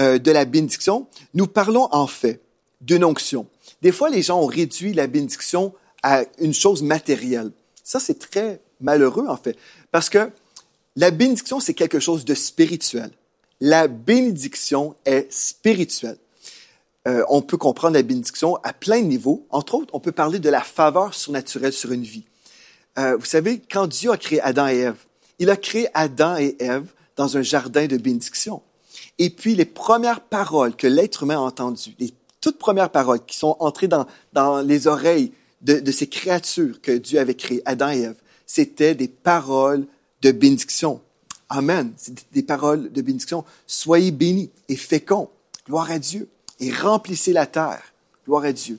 euh, 0.00 0.18
de 0.18 0.30
la 0.30 0.46
bénédiction, 0.46 1.06
nous 1.34 1.46
parlons 1.46 1.88
en 1.92 2.06
fait 2.06 2.40
d'une 2.80 3.04
onction. 3.04 3.46
Des 3.82 3.92
fois, 3.92 4.10
les 4.10 4.22
gens 4.22 4.40
ont 4.40 4.46
réduit 4.46 4.92
la 4.92 5.06
bénédiction 5.06 5.74
à 6.02 6.24
une 6.38 6.54
chose 6.54 6.82
matérielle. 6.82 7.50
Ça, 7.84 8.00
c'est 8.00 8.18
très 8.18 8.60
malheureux, 8.80 9.26
en 9.28 9.36
fait, 9.36 9.56
parce 9.90 10.08
que 10.08 10.30
la 10.96 11.10
bénédiction, 11.10 11.60
c'est 11.60 11.74
quelque 11.74 12.00
chose 12.00 12.24
de 12.24 12.34
spirituel. 12.34 13.10
La 13.60 13.88
bénédiction 13.88 14.94
est 15.04 15.32
spirituelle. 15.32 16.18
Euh, 17.06 17.24
on 17.28 17.40
peut 17.40 17.56
comprendre 17.56 17.94
la 17.94 18.02
bénédiction 18.02 18.56
à 18.62 18.72
plein 18.72 19.00
de 19.00 19.06
niveaux. 19.06 19.46
Entre 19.50 19.74
autres, 19.74 19.94
on 19.94 20.00
peut 20.00 20.12
parler 20.12 20.38
de 20.38 20.50
la 20.50 20.60
faveur 20.60 21.14
surnaturelle 21.14 21.72
sur 21.72 21.92
une 21.92 22.02
vie. 22.02 22.24
Euh, 22.98 23.16
vous 23.16 23.24
savez, 23.24 23.60
quand 23.70 23.86
Dieu 23.86 24.10
a 24.10 24.16
créé 24.16 24.40
Adam 24.40 24.68
et 24.68 24.78
Ève, 24.78 24.96
il 25.38 25.50
a 25.50 25.56
créé 25.56 25.88
Adam 25.94 26.36
et 26.36 26.56
Ève 26.58 26.86
dans 27.16 27.36
un 27.36 27.42
jardin 27.42 27.86
de 27.86 27.96
bénédiction. 27.96 28.62
Et 29.18 29.30
puis 29.30 29.54
les 29.54 29.64
premières 29.64 30.20
paroles 30.20 30.76
que 30.76 30.86
l'être 30.86 31.22
humain 31.22 31.36
a 31.36 31.40
entendues, 31.40 31.94
toutes 32.48 32.58
premières 32.58 32.88
paroles 32.88 33.22
qui 33.26 33.36
sont 33.36 33.56
entrées 33.60 33.88
dans, 33.88 34.62
les 34.62 34.86
oreilles 34.86 35.32
de, 35.60 35.80
de, 35.80 35.92
ces 35.92 36.06
créatures 36.06 36.80
que 36.80 36.92
Dieu 36.92 37.18
avait 37.18 37.34
créées, 37.34 37.60
Adam 37.66 37.90
et 37.90 38.00
Ève, 38.00 38.16
c'était 38.46 38.94
des 38.94 39.08
paroles 39.08 39.86
de 40.22 40.30
bénédiction. 40.32 41.02
Amen. 41.50 41.92
C'est 41.98 42.14
des 42.32 42.42
paroles 42.42 42.90
de 42.90 43.02
bénédiction. 43.02 43.44
Soyez 43.66 44.12
bénis 44.12 44.50
et 44.70 44.76
féconds. 44.76 45.28
Gloire 45.66 45.90
à 45.90 45.98
Dieu. 45.98 46.26
Et 46.58 46.72
remplissez 46.72 47.34
la 47.34 47.44
terre. 47.44 47.92
Gloire 48.24 48.44
à 48.44 48.52
Dieu. 48.52 48.78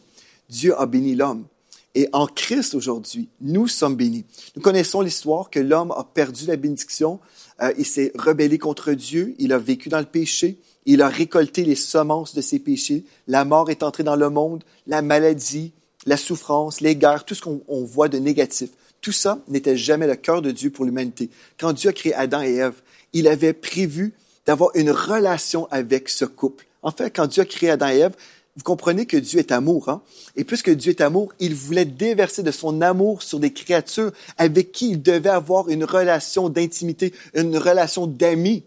Dieu 0.49 0.75
a 0.79 0.88
béni 0.88 1.13
l'homme. 1.13 1.45
Et 1.93 2.09
en 2.11 2.25
Christ 2.25 2.73
aujourd'hui, 2.73 3.29
nous 3.39 3.67
sommes 3.67 3.95
bénis. 3.95 4.25
Nous 4.55 4.63
connaissons 4.63 5.01
l'histoire 5.01 5.51
que 5.51 5.59
l'homme 5.59 5.91
a 5.91 6.03
perdu 6.03 6.47
la 6.47 6.55
bénédiction 6.55 7.19
euh, 7.61 7.73
il 7.77 7.85
s'est 7.85 8.11
rebellé 8.15 8.57
contre 8.57 8.93
Dieu, 8.93 9.35
il 9.38 9.51
a 9.51 9.57
vécu 9.57 9.89
dans 9.89 9.99
le 9.99 10.05
péché, 10.05 10.59
il 10.86 11.01
a 11.01 11.07
récolté 11.07 11.63
les 11.63 11.75
semences 11.75 12.33
de 12.33 12.41
ses 12.41 12.59
péchés, 12.59 13.03
la 13.27 13.45
mort 13.45 13.69
est 13.69 13.83
entrée 13.83 14.03
dans 14.03 14.15
le 14.15 14.29
monde, 14.29 14.63
la 14.88 15.01
maladie, 15.01 15.71
la 16.05 16.17
souffrance, 16.17 16.81
les 16.81 16.95
guerres, 16.95 17.25
tout 17.25 17.36
ce 17.36 17.41
qu'on 17.41 17.83
voit 17.86 18.07
de 18.07 18.17
négatif. 18.17 18.69
Tout 19.01 19.12
ça 19.12 19.39
n'était 19.48 19.77
jamais 19.77 20.07
le 20.07 20.15
cœur 20.15 20.41
de 20.41 20.51
Dieu 20.51 20.69
pour 20.69 20.86
l'humanité. 20.86 21.29
Quand 21.59 21.74
Dieu 21.74 21.89
a 21.89 21.93
créé 21.93 22.13
Adam 22.13 22.41
et 22.41 22.55
Ève, 22.55 22.81
il 23.13 23.27
avait 23.27 23.53
prévu 23.53 24.13
d'avoir 24.45 24.71
une 24.75 24.91
relation 24.91 25.67
avec 25.71 26.09
ce 26.09 26.25
couple. 26.25 26.65
En 26.81 26.91
fait, 26.91 27.12
quand 27.15 27.27
Dieu 27.27 27.43
a 27.43 27.45
créé 27.45 27.69
Adam 27.69 27.89
et 27.89 28.00
Ève, 28.00 28.15
vous 28.55 28.63
comprenez 28.63 29.05
que 29.05 29.15
Dieu 29.15 29.39
est 29.39 29.53
amour, 29.53 29.88
hein? 29.88 30.01
Et 30.36 30.43
puisque 30.43 30.69
Dieu 30.69 30.89
est 30.89 31.01
amour, 31.01 31.31
il 31.39 31.55
voulait 31.55 31.86
déverser 31.86 32.43
de 32.43 32.51
son 32.51 32.81
amour 32.81 33.21
sur 33.21 33.39
des 33.39 33.53
créatures 33.53 34.12
avec 34.38 34.74
qui 34.74 34.91
il 34.91 35.01
devait 35.01 35.29
avoir 35.29 35.69
une 35.69 35.86
relation 35.86 36.50
d'intimité, 36.50 37.13
une 37.36 37.57
relation 37.57 38.05
d'amis. 38.05 38.63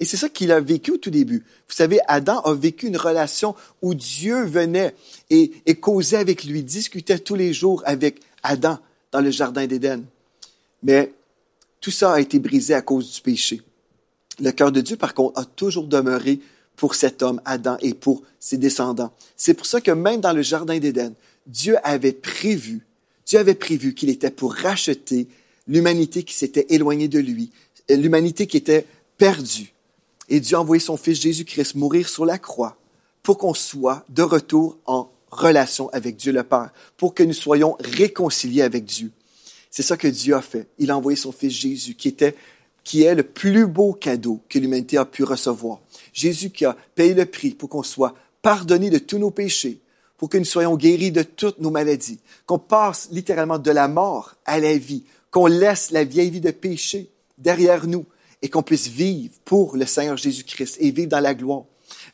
Et 0.00 0.06
c'est 0.06 0.16
ça 0.16 0.30
qu'il 0.30 0.50
a 0.50 0.60
vécu 0.60 0.92
au 0.92 0.96
tout 0.96 1.10
début. 1.10 1.44
Vous 1.68 1.74
savez, 1.74 2.00
Adam 2.08 2.40
a 2.40 2.54
vécu 2.54 2.86
une 2.86 2.96
relation 2.96 3.54
où 3.82 3.94
Dieu 3.94 4.44
venait 4.44 4.94
et, 5.28 5.52
causait 5.78 6.16
avec 6.16 6.44
lui, 6.44 6.64
discutait 6.64 7.18
tous 7.18 7.34
les 7.34 7.52
jours 7.52 7.82
avec 7.84 8.20
Adam 8.42 8.78
dans 9.12 9.20
le 9.20 9.30
jardin 9.30 9.66
d'Éden. 9.66 10.02
Mais 10.82 11.12
tout 11.82 11.90
ça 11.90 12.14
a 12.14 12.20
été 12.20 12.38
brisé 12.38 12.72
à 12.72 12.80
cause 12.80 13.12
du 13.12 13.20
péché. 13.20 13.60
Le 14.40 14.52
cœur 14.52 14.72
de 14.72 14.80
Dieu, 14.80 14.96
par 14.96 15.12
contre, 15.12 15.38
a 15.38 15.44
toujours 15.44 15.86
demeuré 15.86 16.40
pour 16.76 16.94
cet 16.94 17.22
homme, 17.22 17.42
Adam, 17.44 17.76
et 17.82 17.92
pour 17.92 18.22
ses 18.38 18.56
descendants. 18.56 19.12
C'est 19.36 19.52
pour 19.52 19.66
ça 19.66 19.82
que 19.82 19.90
même 19.90 20.22
dans 20.22 20.32
le 20.32 20.40
Jardin 20.40 20.78
d'Éden, 20.78 21.12
Dieu 21.46 21.76
avait 21.84 22.12
prévu, 22.12 22.86
Dieu 23.26 23.38
avait 23.38 23.54
prévu 23.54 23.92
qu'il 23.94 24.08
était 24.08 24.30
pour 24.30 24.54
racheter 24.54 25.28
l'humanité 25.68 26.22
qui 26.22 26.32
s'était 26.32 26.66
éloignée 26.70 27.08
de 27.08 27.18
lui, 27.18 27.50
l'humanité 27.90 28.46
qui 28.46 28.56
était 28.56 28.86
perdue. 29.18 29.74
Et 30.30 30.38
Dieu 30.38 30.56
a 30.56 30.60
envoyé 30.60 30.80
son 30.80 30.96
Fils 30.96 31.20
Jésus-Christ 31.20 31.74
mourir 31.74 32.08
sur 32.08 32.24
la 32.24 32.38
croix 32.38 32.78
pour 33.22 33.36
qu'on 33.36 33.52
soit 33.52 34.04
de 34.08 34.22
retour 34.22 34.78
en 34.86 35.10
relation 35.30 35.90
avec 35.90 36.16
Dieu 36.16 36.32
le 36.32 36.44
Père, 36.44 36.70
pour 36.96 37.14
que 37.14 37.22
nous 37.22 37.32
soyons 37.32 37.76
réconciliés 37.80 38.62
avec 38.62 38.84
Dieu. 38.84 39.10
C'est 39.70 39.82
ça 39.82 39.96
que 39.96 40.08
Dieu 40.08 40.34
a 40.34 40.40
fait. 40.40 40.68
Il 40.78 40.90
a 40.90 40.96
envoyé 40.96 41.16
son 41.16 41.32
Fils 41.32 41.52
Jésus, 41.52 41.94
qui 41.94 42.08
était, 42.08 42.34
qui 42.82 43.02
est 43.02 43.14
le 43.14 43.22
plus 43.24 43.66
beau 43.66 43.92
cadeau 43.92 44.40
que 44.48 44.58
l'humanité 44.58 44.96
a 44.96 45.04
pu 45.04 45.24
recevoir. 45.24 45.80
Jésus 46.12 46.50
qui 46.50 46.64
a 46.64 46.76
payé 46.94 47.14
le 47.14 47.26
prix 47.26 47.50
pour 47.50 47.68
qu'on 47.68 47.82
soit 47.82 48.14
pardonné 48.42 48.88
de 48.88 48.98
tous 48.98 49.18
nos 49.18 49.30
péchés, 49.30 49.80
pour 50.16 50.28
que 50.28 50.38
nous 50.38 50.44
soyons 50.44 50.76
guéris 50.76 51.12
de 51.12 51.22
toutes 51.22 51.60
nos 51.60 51.70
maladies, 51.70 52.20
qu'on 52.46 52.58
passe 52.58 53.08
littéralement 53.10 53.58
de 53.58 53.70
la 53.70 53.88
mort 53.88 54.36
à 54.44 54.58
la 54.60 54.76
vie, 54.76 55.04
qu'on 55.30 55.46
laisse 55.46 55.90
la 55.90 56.04
vieille 56.04 56.30
vie 56.30 56.40
de 56.40 56.50
péché 56.50 57.10
derrière 57.38 57.86
nous 57.86 58.06
et 58.42 58.48
qu'on 58.48 58.62
puisse 58.62 58.88
vivre 58.88 59.34
pour 59.44 59.76
le 59.76 59.86
Seigneur 59.86 60.16
Jésus-Christ 60.16 60.76
et 60.80 60.90
vivre 60.90 61.08
dans 61.08 61.20
la 61.20 61.34
gloire. 61.34 61.64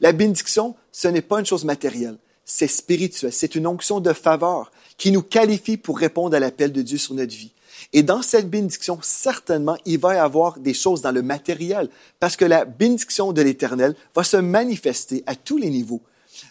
La 0.01 0.13
bénédiction, 0.13 0.75
ce 0.93 1.09
n'est 1.09 1.23
pas 1.23 1.41
une 1.41 1.47
chose 1.47 1.65
matérielle, 1.65 2.19
c'est 2.45 2.69
spirituel, 2.69 3.33
c'est 3.33 3.55
une 3.55 3.67
onction 3.67 4.01
de 4.01 4.13
faveur 4.13 4.71
qui 4.97 5.13
nous 5.13 5.23
qualifie 5.23 5.77
pour 5.77 5.99
répondre 5.99 6.37
à 6.37 6.41
l'appel 6.41 6.73
de 6.73 6.83
Dieu 6.83 6.99
sur 6.99 7.15
notre 7.15 7.35
vie. 7.35 7.53
Et 7.93 8.03
dans 8.03 8.23
cette 8.23 8.49
bénédiction, 8.49 8.99
certainement, 9.03 9.77
il 9.85 9.99
va 9.99 10.15
y 10.15 10.19
avoir 10.19 10.59
des 10.59 10.75
choses 10.75 11.03
dans 11.03 11.13
le 11.13 11.23
matériel, 11.23 11.89
parce 12.21 12.37
que 12.37 12.45
la 12.45 12.65
bénédiction 12.65 13.33
de 13.33 13.43
l'Éternel 13.43 13.95
va 14.15 14.25
se 14.25 14.37
manifester 14.37 15.23
à 15.27 15.35
tous 15.35 15.59
les 15.59 15.71
niveaux. 15.71 16.03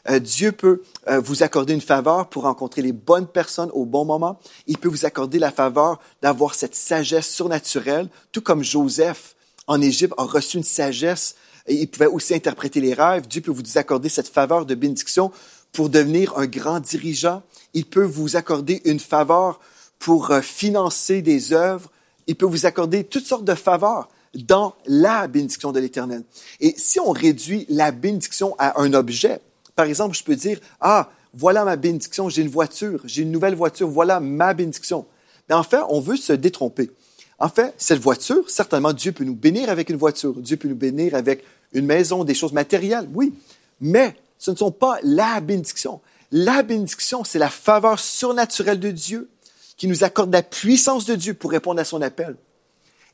Euh, 0.09 0.19
Dieu 0.19 0.51
peut 0.51 0.81
euh, 1.07 1.19
vous 1.19 1.43
accorder 1.43 1.73
une 1.73 1.81
faveur 1.81 2.29
pour 2.29 2.43
rencontrer 2.43 2.81
les 2.81 2.91
bonnes 2.91 3.27
personnes 3.27 3.69
au 3.73 3.85
bon 3.85 4.05
moment. 4.05 4.39
Il 4.67 4.77
peut 4.77 4.87
vous 4.87 5.05
accorder 5.05 5.39
la 5.39 5.51
faveur 5.51 5.99
d'avoir 6.21 6.55
cette 6.55 6.75
sagesse 6.75 7.29
surnaturelle, 7.29 8.09
tout 8.31 8.41
comme 8.41 8.63
Joseph 8.63 9.34
en 9.67 9.81
Égypte 9.81 10.13
a 10.17 10.23
reçu 10.23 10.57
une 10.57 10.63
sagesse. 10.63 11.35
Et 11.67 11.75
il 11.75 11.87
pouvait 11.87 12.05
aussi 12.05 12.35
interpréter 12.35 12.79
les 12.79 12.93
rêves. 12.93 13.27
Dieu 13.27 13.41
peut 13.41 13.51
vous 13.51 13.77
accorder 13.77 14.09
cette 14.09 14.27
faveur 14.27 14.65
de 14.65 14.75
bénédiction 14.75 15.31
pour 15.71 15.89
devenir 15.89 16.37
un 16.37 16.45
grand 16.45 16.79
dirigeant. 16.79 17.41
Il 17.73 17.85
peut 17.85 18.03
vous 18.03 18.35
accorder 18.35 18.81
une 18.85 18.99
faveur 18.99 19.59
pour 19.99 20.31
euh, 20.31 20.41
financer 20.41 21.21
des 21.21 21.53
œuvres. 21.53 21.91
Il 22.27 22.35
peut 22.35 22.45
vous 22.45 22.65
accorder 22.65 23.03
toutes 23.03 23.25
sortes 23.25 23.45
de 23.45 23.55
faveurs 23.55 24.09
dans 24.35 24.75
la 24.85 25.27
bénédiction 25.27 25.71
de 25.71 25.79
l'Éternel. 25.79 26.23
Et 26.59 26.73
si 26.77 26.99
on 26.99 27.11
réduit 27.11 27.65
la 27.69 27.91
bénédiction 27.91 28.55
à 28.59 28.81
un 28.81 28.93
objet, 28.93 29.39
par 29.75 29.85
exemple, 29.85 30.15
je 30.15 30.23
peux 30.23 30.35
dire, 30.35 30.59
ah, 30.81 31.09
voilà 31.33 31.65
ma 31.65 31.75
bénédiction, 31.75 32.29
j'ai 32.29 32.41
une 32.41 32.49
voiture, 32.49 33.01
j'ai 33.05 33.23
une 33.23 33.31
nouvelle 33.31 33.55
voiture, 33.55 33.87
voilà 33.87 34.19
ma 34.19 34.53
bénédiction. 34.53 35.05
Mais 35.49 35.55
en 35.55 35.63
fait, 35.63 35.81
on 35.89 35.99
veut 35.99 36.15
se 36.15 36.33
détromper. 36.33 36.91
En 37.39 37.49
fait, 37.49 37.73
cette 37.77 37.99
voiture, 37.99 38.49
certainement, 38.49 38.93
Dieu 38.93 39.11
peut 39.11 39.23
nous 39.23 39.35
bénir 39.35 39.69
avec 39.69 39.89
une 39.89 39.97
voiture, 39.97 40.33
Dieu 40.35 40.57
peut 40.57 40.67
nous 40.67 40.75
bénir 40.75 41.15
avec 41.15 41.43
une 41.73 41.85
maison, 41.85 42.23
des 42.23 42.33
choses 42.33 42.53
matérielles, 42.53 43.09
oui. 43.13 43.33
Mais 43.81 44.15
ce 44.37 44.51
ne 44.51 44.55
sont 44.55 44.71
pas 44.71 44.99
la 45.03 45.41
bénédiction. 45.41 46.01
La 46.31 46.63
bénédiction, 46.63 47.23
c'est 47.23 47.39
la 47.39 47.49
faveur 47.49 47.99
surnaturelle 47.99 48.79
de 48.79 48.91
Dieu 48.91 49.29
qui 49.77 49.87
nous 49.87 50.03
accorde 50.03 50.31
la 50.31 50.43
puissance 50.43 51.05
de 51.05 51.15
Dieu 51.15 51.33
pour 51.33 51.51
répondre 51.51 51.81
à 51.81 51.85
son 51.85 52.01
appel. 52.01 52.35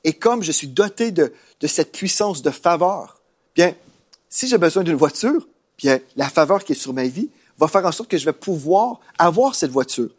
Et 0.04 0.14
comme 0.14 0.44
je 0.44 0.52
suis 0.52 0.68
doté 0.68 1.12
de, 1.12 1.34
cette 1.68 1.92
puissance 1.92 2.42
de 2.42 2.52
faveur, 2.52 3.22
bien, 3.56 3.76
si 4.30 4.48
j'ai 4.48 4.58
besoin 4.58 4.84
d'une 4.84 4.96
voiture, 4.96 5.48
bien, 5.78 6.00
la 6.16 6.30
faveur 6.30 6.64
qui 6.64 6.74
est 6.74 6.76
sur 6.76 6.94
ma 6.94 7.06
vie 7.06 7.30
va 7.58 7.68
faire 7.68 7.86
en 7.86 7.92
sorte 7.92 8.10
que 8.10 8.18
je 8.18 8.26
vais 8.26 8.34
pouvoir 8.34 9.00
avoir 9.18 9.56
cette 9.56 9.72
voiture. 9.72 10.10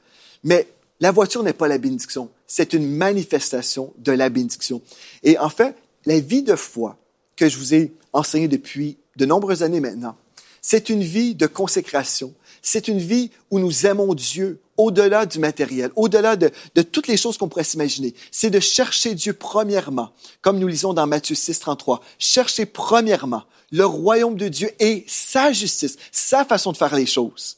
Mais 0.44 0.68
la 1.02 1.11
voiture 1.11 1.42
n'est 1.42 1.52
pas 1.52 1.66
la 1.66 1.78
bénédiction, 1.78 2.30
c'est 2.47 2.75
une 2.75 2.88
manifestation 2.88 3.92
de 3.99 4.12
la 4.12 4.28
bénédiction. 4.28 4.80
Et 5.25 5.37
en 5.37 5.49
fait, 5.49 5.75
la 6.06 6.21
vie 6.21 6.44
de 6.44 6.54
foi 6.54 6.97
que 7.35 7.49
je 7.49 7.59
vous 7.59 7.75
ai 7.75 7.92
enseignée 8.12 8.47
depuis 8.47 8.99
de 9.16 9.26
nombreuses 9.26 9.64
années 9.64 9.80
maintenant, 9.80 10.14
c'est 10.61 10.90
une 10.90 11.02
vie 11.02 11.35
de 11.35 11.49
consécration, 11.49 12.32
c'est 12.62 12.87
une 12.87 13.00
vie 13.00 13.32
où 13.50 13.59
nous 13.59 13.85
aimons 13.85 14.14
Dieu 14.14 14.61
au-delà 14.76 15.26
du 15.26 15.40
matériel, 15.40 15.90
au-delà 15.97 16.37
de, 16.37 16.52
toutes 16.82 17.09
les 17.09 17.16
choses 17.16 17.37
qu'on 17.37 17.49
pourrait 17.49 17.64
s'imaginer. 17.64 18.14
C'est 18.30 18.50
de 18.50 18.61
chercher 18.61 19.16
Dieu 19.16 19.32
premièrement, 19.32 20.12
comme 20.40 20.61
nous 20.61 20.68
lisons 20.68 20.94
dans 20.94 21.09
Matthieu 21.09 21.35
6, 21.35 21.59
33. 21.59 22.00
Chercher 22.21 22.64
premièrement 22.64 23.42
le 23.73 23.85
royaume 23.85 24.37
de 24.37 24.47
Dieu 24.47 24.71
et 24.78 25.04
sa 25.09 25.50
justice, 25.50 25.97
sa 26.12 26.44
façon 26.44 26.71
de 26.71 26.76
faire 26.76 26.94
les 26.94 27.06
choses. 27.06 27.56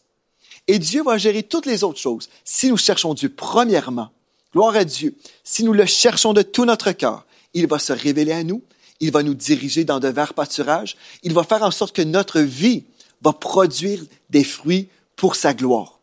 Et 0.66 0.78
Dieu 0.78 1.02
va 1.02 1.18
gérer 1.18 1.42
toutes 1.42 1.66
les 1.66 1.84
autres 1.84 1.98
choses 1.98 2.28
si 2.44 2.68
nous 2.68 2.76
cherchons 2.76 3.14
Dieu 3.14 3.28
premièrement. 3.28 4.10
Gloire 4.52 4.76
à 4.76 4.84
Dieu. 4.84 5.14
Si 5.42 5.64
nous 5.64 5.72
le 5.72 5.84
cherchons 5.84 6.32
de 6.32 6.42
tout 6.42 6.64
notre 6.64 6.92
cœur, 6.92 7.26
il 7.54 7.66
va 7.66 7.78
se 7.78 7.92
révéler 7.92 8.32
à 8.32 8.44
nous, 8.44 8.62
il 9.00 9.10
va 9.10 9.22
nous 9.22 9.34
diriger 9.34 9.84
dans 9.84 10.00
de 10.00 10.08
verts 10.08 10.34
pâturages, 10.34 10.96
il 11.22 11.32
va 11.32 11.44
faire 11.44 11.62
en 11.62 11.70
sorte 11.70 11.94
que 11.94 12.02
notre 12.02 12.40
vie 12.40 12.84
va 13.20 13.32
produire 13.32 14.04
des 14.30 14.44
fruits 14.44 14.88
pour 15.16 15.36
sa 15.36 15.54
gloire. 15.54 15.93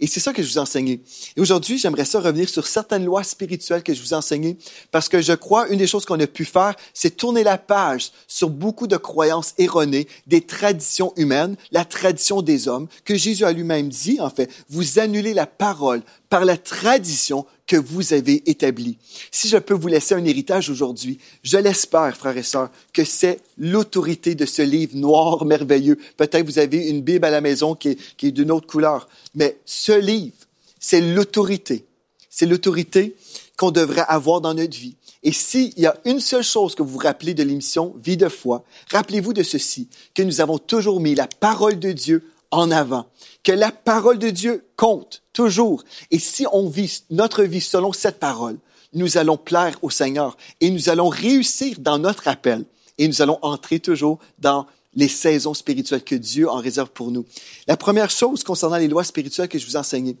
Et 0.00 0.06
c'est 0.06 0.20
ça 0.20 0.32
que 0.32 0.42
je 0.42 0.48
vous 0.48 0.58
ai 0.58 0.60
enseigné. 0.60 1.00
Et 1.36 1.40
aujourd'hui, 1.40 1.78
j'aimerais 1.78 2.04
ça 2.04 2.20
revenir 2.20 2.48
sur 2.48 2.66
certaines 2.66 3.04
lois 3.04 3.22
spirituelles 3.22 3.82
que 3.82 3.94
je 3.94 4.00
vous 4.00 4.12
ai 4.12 4.16
enseignées, 4.16 4.56
parce 4.90 5.08
que 5.08 5.20
je 5.20 5.32
crois 5.32 5.68
une 5.68 5.78
des 5.78 5.86
choses 5.86 6.04
qu'on 6.04 6.18
a 6.20 6.26
pu 6.26 6.44
faire, 6.44 6.74
c'est 6.94 7.16
tourner 7.16 7.44
la 7.44 7.58
page 7.58 8.10
sur 8.26 8.50
beaucoup 8.50 8.86
de 8.86 8.96
croyances 8.96 9.54
erronées, 9.58 10.08
des 10.26 10.40
traditions 10.40 11.12
humaines, 11.16 11.56
la 11.70 11.84
tradition 11.84 12.42
des 12.42 12.68
hommes, 12.68 12.88
que 13.04 13.14
Jésus 13.14 13.44
a 13.44 13.52
lui-même 13.52 13.88
dit, 13.88 14.20
en 14.20 14.30
fait, 14.30 14.50
vous 14.68 14.98
annulez 14.98 15.34
la 15.34 15.46
parole 15.46 16.02
par 16.32 16.46
la 16.46 16.56
tradition 16.56 17.44
que 17.66 17.76
vous 17.76 18.14
avez 18.14 18.42
établie. 18.48 18.96
Si 19.30 19.50
je 19.50 19.58
peux 19.58 19.74
vous 19.74 19.88
laisser 19.88 20.14
un 20.14 20.24
héritage 20.24 20.70
aujourd'hui, 20.70 21.18
je 21.42 21.58
l'espère, 21.58 22.16
frères 22.16 22.38
et 22.38 22.42
sœurs, 22.42 22.70
que 22.94 23.04
c'est 23.04 23.38
l'autorité 23.58 24.34
de 24.34 24.46
ce 24.46 24.62
livre 24.62 24.96
noir 24.96 25.44
merveilleux. 25.44 25.98
Peut-être 26.16 26.46
vous 26.46 26.58
avez 26.58 26.88
une 26.88 27.02
Bible 27.02 27.26
à 27.26 27.30
la 27.30 27.42
maison 27.42 27.74
qui 27.74 27.90
est, 27.90 27.98
qui 28.16 28.28
est 28.28 28.30
d'une 28.30 28.50
autre 28.50 28.66
couleur, 28.66 29.10
mais 29.34 29.58
ce 29.66 29.92
livre, 29.92 30.32
c'est 30.80 31.02
l'autorité. 31.02 31.84
C'est 32.30 32.46
l'autorité 32.46 33.14
qu'on 33.58 33.70
devrait 33.70 34.06
avoir 34.08 34.40
dans 34.40 34.54
notre 34.54 34.78
vie. 34.78 34.96
Et 35.22 35.32
s'il 35.32 35.78
y 35.78 35.84
a 35.84 35.98
une 36.06 36.20
seule 36.20 36.42
chose 36.42 36.74
que 36.74 36.82
vous 36.82 36.92
vous 36.94 36.98
rappelez 36.98 37.34
de 37.34 37.42
l'émission 37.42 37.94
Vie 38.02 38.16
de 38.16 38.30
foi, 38.30 38.64
rappelez-vous 38.90 39.34
de 39.34 39.42
ceci, 39.42 39.86
que 40.14 40.22
nous 40.22 40.40
avons 40.40 40.56
toujours 40.56 40.98
mis 40.98 41.14
la 41.14 41.26
parole 41.26 41.78
de 41.78 41.92
Dieu 41.92 42.24
en 42.52 42.70
avant, 42.70 43.06
que 43.42 43.52
la 43.52 43.72
parole 43.72 44.18
de 44.18 44.30
Dieu 44.30 44.64
compte 44.76 45.22
toujours. 45.32 45.84
Et 46.10 46.18
si 46.18 46.46
on 46.52 46.68
vit 46.68 47.02
notre 47.10 47.42
vie 47.42 47.60
selon 47.60 47.92
cette 47.92 48.18
parole, 48.18 48.58
nous 48.92 49.16
allons 49.16 49.36
plaire 49.36 49.78
au 49.82 49.90
Seigneur 49.90 50.36
et 50.60 50.70
nous 50.70 50.88
allons 50.88 51.08
réussir 51.08 51.78
dans 51.80 51.98
notre 51.98 52.28
appel 52.28 52.64
et 52.98 53.08
nous 53.08 53.22
allons 53.22 53.38
entrer 53.42 53.80
toujours 53.80 54.18
dans 54.38 54.66
les 54.94 55.08
saisons 55.08 55.54
spirituelles 55.54 56.04
que 56.04 56.14
Dieu 56.14 56.48
en 56.48 56.58
réserve 56.58 56.90
pour 56.90 57.10
nous. 57.10 57.24
La 57.66 57.76
première 57.76 58.10
chose 58.10 58.44
concernant 58.44 58.76
les 58.76 58.88
lois 58.88 59.04
spirituelles 59.04 59.48
que 59.48 59.58
je 59.58 59.66
vous 59.66 59.76
enseignais, 59.76 60.16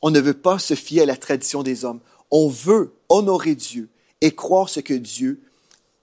on 0.00 0.10
ne 0.10 0.20
veut 0.20 0.34
pas 0.34 0.60
se 0.60 0.74
fier 0.74 1.02
à 1.02 1.06
la 1.06 1.16
tradition 1.16 1.64
des 1.64 1.84
hommes. 1.84 2.00
On 2.30 2.48
veut 2.48 2.94
honorer 3.08 3.56
Dieu 3.56 3.88
et 4.20 4.30
croire 4.30 4.68
ce 4.68 4.80
que 4.80 4.94
Dieu 4.94 5.40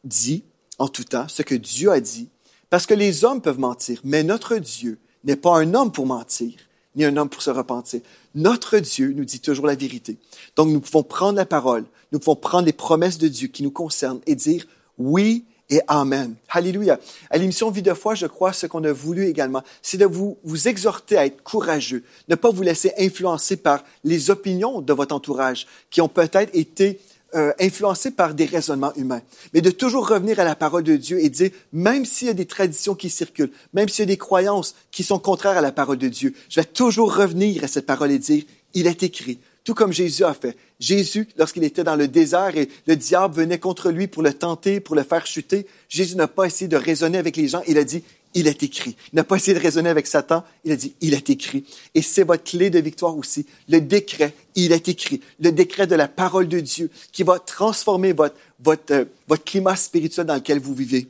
dit 0.04 0.44
en 0.78 0.90
tout 0.90 1.06
temps, 1.06 1.28
ce 1.30 1.42
que 1.42 1.56
Dieu 1.56 1.92
a 1.92 2.02
dit, 2.02 2.28
parce 2.70 2.86
que 2.86 2.94
les 2.94 3.24
hommes 3.24 3.42
peuvent 3.42 3.60
mentir, 3.60 4.02
mais 4.04 4.24
notre 4.24 4.58
Dieu 4.58 5.00
n'est 5.26 5.36
pas 5.36 5.58
un 5.58 5.74
homme 5.74 5.92
pour 5.92 6.06
mentir, 6.06 6.54
ni 6.96 7.04
un 7.04 7.18
homme 7.18 7.30
pour 7.30 7.42
se 7.42 7.50
repentir. 7.50 8.02
Notre 8.34 8.80
Dieu 8.80 9.14
nous 9.16 9.26
dit 9.26 9.40
toujours 9.40 9.68
la 9.68 9.76
vérité. 9.76 10.18
Donc 10.56 10.70
nous 10.70 10.80
pouvons 10.80 11.04
prendre 11.04 11.38
la 11.38 11.46
parole, 11.46 11.86
nous 12.12 12.20
pouvons 12.20 12.36
prendre 12.36 12.66
les 12.66 12.74
promesses 12.74 13.18
de 13.18 13.28
Dieu 13.28 13.48
qui 13.48 13.64
nous 13.64 13.72
concernent 13.72 14.22
et 14.26 14.36
dire 14.36 14.66
oui 14.98 15.46
et 15.70 15.82
Amen. 15.88 16.36
Alléluia. 16.50 17.00
À 17.30 17.38
l'émission 17.38 17.72
Vie 17.72 17.82
de 17.82 17.94
foi, 17.94 18.14
je 18.14 18.28
crois, 18.28 18.54
ce 18.54 18.68
qu'on 18.68 18.84
a 18.84 18.92
voulu 18.92 19.26
également, 19.26 19.64
c'est 19.82 19.98
de 19.98 20.06
vous, 20.06 20.38
vous 20.44 20.68
exhorter 20.68 21.18
à 21.18 21.26
être 21.26 21.42
courageux, 21.44 22.04
ne 22.30 22.36
pas 22.36 22.52
vous 22.52 22.62
laisser 22.62 22.92
influencer 23.00 23.58
par 23.58 23.84
les 24.04 24.30
opinions 24.30 24.82
de 24.82 24.94
votre 24.94 25.16
entourage 25.16 25.66
qui 25.90 26.02
ont 26.02 26.08
peut-être 26.08 26.52
été 26.54 27.00
euh, 27.36 27.52
influencé 27.60 28.12
par 28.12 28.34
des 28.34 28.46
raisonnements 28.46 28.94
humains, 28.96 29.22
mais 29.54 29.62
de 29.62 29.70
toujours 29.70 30.08
revenir 30.08 30.40
à 30.40 30.44
la 30.44 30.56
parole 30.56 30.84
de 30.84 30.96
Dieu 30.96 31.24
et 31.24 31.30
dire, 31.30 31.52
même 31.74 32.06
s'il 32.06 32.28
y 32.28 32.32
a 32.32 32.34
des 32.34 32.46
traditions 32.46 32.96
qui 32.96 33.10
circulent, 33.10 33.52
même 33.74 33.90
s'il 33.90 34.04
y 34.04 34.08
a 34.08 34.14
des 34.14 34.18
croyances 34.18 34.76
qui 34.92 35.04
sont 35.04 35.20
contraires 35.20 35.58
à 35.58 35.62
la 35.62 35.72
parole 35.72 35.98
de 35.98 36.08
Dieu, 36.08 36.34
je 36.50 36.60
vais 36.60 36.66
toujours 36.66 37.16
revenir 37.16 37.64
à 37.64 37.68
cette 37.68 37.86
parole 37.86 38.12
et 38.12 38.20
dire, 38.20 38.44
il 38.74 38.88
est 38.88 39.04
écrit, 39.04 39.40
tout 39.66 39.74
comme 39.74 39.92
Jésus 39.92 40.24
a 40.24 40.34
fait. 40.34 40.56
Jésus, 40.80 41.28
lorsqu'il 41.38 41.64
était 41.64 41.84
dans 41.84 41.96
le 41.96 42.08
désert 42.08 42.56
et 42.56 42.70
le 42.86 42.96
diable 42.96 43.36
venait 43.36 43.60
contre 43.60 43.90
lui 43.90 44.08
pour 44.08 44.22
le 44.22 44.34
tenter, 44.34 44.80
pour 44.80 44.96
le 44.96 45.04
faire 45.04 45.26
chuter, 45.26 45.66
Jésus 45.90 46.16
n'a 46.16 46.28
pas 46.28 46.46
essayé 46.46 46.68
de 46.68 46.78
raisonner 46.78 47.18
avec 47.18 47.36
les 47.36 47.48
gens, 47.48 47.64
il 47.68 47.78
a 47.78 47.84
dit, 47.84 48.04
il 48.36 48.48
est 48.48 48.62
écrit. 48.64 48.96
Il 49.12 49.16
n'a 49.16 49.24
pas 49.24 49.38
essayé 49.38 49.58
de 49.58 49.64
raisonner 49.64 49.90
avec 49.90 50.06
Satan, 50.06 50.44
il 50.66 50.72
a 50.74 50.76
dit, 50.76 50.94
il 51.02 51.14
est 51.14 51.30
écrit. 51.30 51.64
Et 51.96 52.02
c'est 52.02 52.24
votre 52.24 52.44
clé 52.44 52.70
de 52.70 52.80
victoire 52.80 53.18
aussi. 53.18 53.48
Le 53.70 53.80
décret, 53.80 54.36
il 54.56 54.74
est 54.74 54.88
écrit. 54.90 55.22
Le 55.40 55.52
décret 55.52 55.88
de 55.88 55.96
la 55.96 56.10
parole 56.10 56.48
de 56.48 56.60
Dieu 56.60 56.92
qui 57.14 57.24
va 57.24 57.40
transformer 57.40 58.12
votre, 58.12 58.36
votre, 58.60 58.94
euh, 58.94 59.06
votre 59.28 59.44
climat 59.46 59.78
spirituel 59.78 60.28
dans 60.28 60.36
lequel 60.36 60.60
vous 60.60 60.76
vivez. 60.76 61.08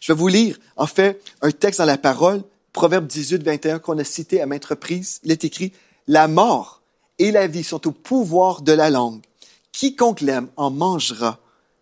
Je 0.00 0.12
vais 0.12 0.18
vous 0.18 0.28
lire, 0.28 0.58
en 0.76 0.86
fait, 0.86 1.20
un 1.42 1.50
texte 1.50 1.80
dans 1.80 1.84
la 1.84 1.98
parole, 1.98 2.42
Proverbe 2.72 3.08
18, 3.08 3.42
21, 3.42 3.80
qu'on 3.80 3.98
a 3.98 4.04
cité 4.04 4.40
à 4.40 4.46
maintes 4.46 4.66
reprises. 4.66 5.18
Il 5.24 5.32
est 5.32 5.44
écrit, 5.44 5.72
la 6.06 6.28
mort 6.28 6.80
et 7.18 7.32
la 7.32 7.48
vie 7.48 7.64
sont 7.64 7.88
au 7.88 7.92
pouvoir 7.92 8.62
de 8.62 8.72
la 8.72 8.88
langue. 8.88 9.20
Quiconque 9.72 10.20
l'aime 10.20 10.48
en 10.56 10.70
mangera 10.70 11.40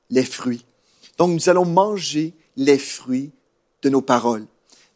les 0.09 0.25
fruits. 0.25 0.65
Donc, 1.19 1.33
nous 1.33 1.51
allons 1.51 1.67
manger 1.67 2.35
les 2.57 2.79
fruits 2.79 3.31
de 3.83 3.91
nos 3.91 4.01
paroles. 4.01 4.47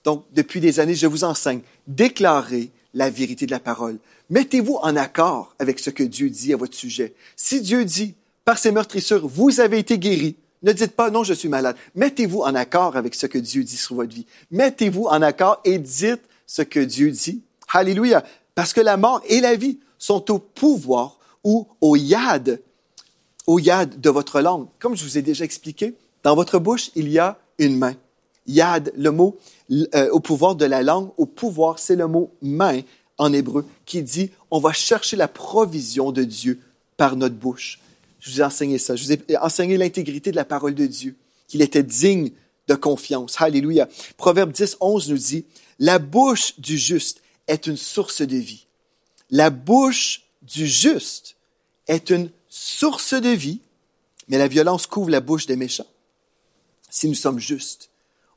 Donc, 0.04 0.24
depuis 0.32 0.60
des 0.60 0.80
années, 0.80 0.94
je 0.94 1.06
vous 1.06 1.24
enseigne, 1.24 1.60
déclarez 1.86 2.70
la 2.94 3.10
vérité 3.10 3.46
de 3.46 3.50
la 3.50 3.60
parole. 3.60 3.98
Mettez-vous 4.30 4.78
en 4.82 4.96
accord 4.96 5.54
avec 5.58 5.78
ce 5.78 5.90
que 5.90 6.02
Dieu 6.02 6.30
dit 6.30 6.52
à 6.52 6.56
votre 6.56 6.74
sujet. 6.74 7.14
Si 7.36 7.60
Dieu 7.60 7.84
dit, 7.84 8.14
par 8.44 8.58
ses 8.58 8.72
meurtrissures, 8.72 9.28
vous 9.28 9.60
avez 9.60 9.78
été 9.78 9.98
guéri, 9.98 10.36
ne 10.62 10.72
dites 10.72 10.92
pas 10.92 11.10
non, 11.10 11.24
je 11.24 11.32
suis 11.32 11.48
malade. 11.48 11.76
Mettez-vous 11.94 12.40
en 12.40 12.54
accord 12.54 12.96
avec 12.96 13.14
ce 13.14 13.26
que 13.26 13.38
Dieu 13.38 13.64
dit 13.64 13.76
sur 13.76 13.94
votre 13.94 14.14
vie. 14.14 14.26
Mettez-vous 14.50 15.06
en 15.06 15.22
accord 15.22 15.60
et 15.64 15.78
dites 15.78 16.22
ce 16.46 16.62
que 16.62 16.80
Dieu 16.80 17.10
dit. 17.10 17.42
Alléluia. 17.72 18.24
Parce 18.54 18.72
que 18.72 18.80
la 18.80 18.96
mort 18.96 19.22
et 19.28 19.40
la 19.40 19.56
vie 19.56 19.78
sont 19.98 20.30
au 20.30 20.38
pouvoir 20.38 21.18
ou 21.44 21.66
au 21.80 21.96
yad, 21.96 22.60
au 23.46 23.58
yad 23.58 24.00
de 24.00 24.10
votre 24.10 24.40
langue. 24.42 24.66
Comme 24.78 24.96
je 24.96 25.04
vous 25.04 25.16
ai 25.16 25.22
déjà 25.22 25.44
expliqué, 25.44 25.94
dans 26.22 26.34
votre 26.34 26.58
bouche, 26.58 26.90
il 26.94 27.08
y 27.08 27.18
a 27.18 27.38
une 27.58 27.78
main. 27.78 27.94
Yad, 28.46 28.92
le 28.96 29.10
mot 29.10 29.36
euh, 29.70 30.10
au 30.10 30.20
pouvoir 30.20 30.54
de 30.54 30.64
la 30.64 30.82
langue, 30.82 31.10
au 31.16 31.26
pouvoir, 31.26 31.78
c'est 31.78 31.96
le 31.96 32.06
mot 32.06 32.32
main 32.42 32.80
en 33.18 33.32
hébreu 33.32 33.66
qui 33.84 34.02
dit 34.02 34.30
on 34.50 34.58
va 34.58 34.72
chercher 34.72 35.16
la 35.16 35.28
provision 35.28 36.12
de 36.12 36.24
Dieu 36.24 36.60
par 36.96 37.16
notre 37.16 37.36
bouche. 37.36 37.80
Je 38.18 38.30
vous 38.30 38.40
ai 38.40 38.44
enseigné 38.44 38.78
ça. 38.78 38.96
Je 38.96 39.04
vous 39.04 39.12
ai 39.12 39.36
enseigné 39.38 39.76
l'intégrité 39.76 40.30
de 40.30 40.36
la 40.36 40.44
parole 40.44 40.74
de 40.74 40.86
Dieu, 40.86 41.16
qu'il 41.48 41.62
était 41.62 41.82
digne 41.82 42.30
de 42.68 42.74
confiance. 42.74 43.40
Alléluia. 43.40 43.88
Proverbe 44.16 44.52
10, 44.52 44.76
11 44.80 45.10
nous 45.10 45.18
dit, 45.18 45.44
la 45.78 45.98
bouche 45.98 46.58
du 46.58 46.78
juste 46.78 47.22
est 47.46 47.66
une 47.66 47.76
source 47.76 48.22
de 48.22 48.36
vie. 48.36 48.66
La 49.30 49.50
bouche 49.50 50.22
du 50.42 50.66
juste 50.66 51.36
est 51.88 52.10
une 52.10 52.30
source 52.48 53.14
de 53.14 53.30
vie, 53.30 53.60
mais 54.28 54.38
la 54.38 54.48
violence 54.48 54.86
couvre 54.86 55.10
la 55.10 55.20
bouche 55.20 55.46
des 55.46 55.56
méchants. 55.56 55.86
Si 56.90 57.08
nous 57.08 57.14
sommes 57.14 57.38
justes, 57.38 57.89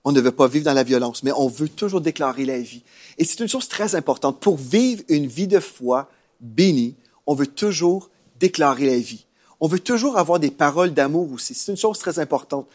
on 0.04 0.12
ne 0.12 0.22
veut 0.22 0.32
pas 0.32 0.48
vivre 0.48 0.66
dans 0.66 0.74
la 0.74 0.84
violence, 0.84 1.24
mais 1.24 1.32
on 1.36 1.48
veut 1.48 1.70
toujours 1.70 2.02
déclarer 2.02 2.46
la 2.46 2.60
vie. 2.60 2.84
Et 3.18 3.26
c'est 3.26 3.40
une 3.40 3.48
chose 3.48 3.68
très 3.68 3.96
importante. 3.96 4.40
Pour 4.40 4.58
vivre 4.58 5.04
une 5.08 5.28
vie 5.28 5.48
de 5.48 5.60
foi 5.60 6.10
bénie, 6.42 6.96
on 7.26 7.36
veut 7.36 7.48
toujours 7.48 8.10
déclarer 8.40 8.88
la 8.88 8.98
vie. 8.98 9.26
On 9.62 9.68
veut 9.68 9.80
toujours 9.80 10.18
avoir 10.18 10.40
des 10.40 10.52
paroles 10.52 10.94
d'amour 10.94 11.32
aussi. 11.32 11.54
C'est 11.54 11.72
une 11.72 11.78
chose 11.78 12.00
très 12.00 12.20
importante. 12.20 12.68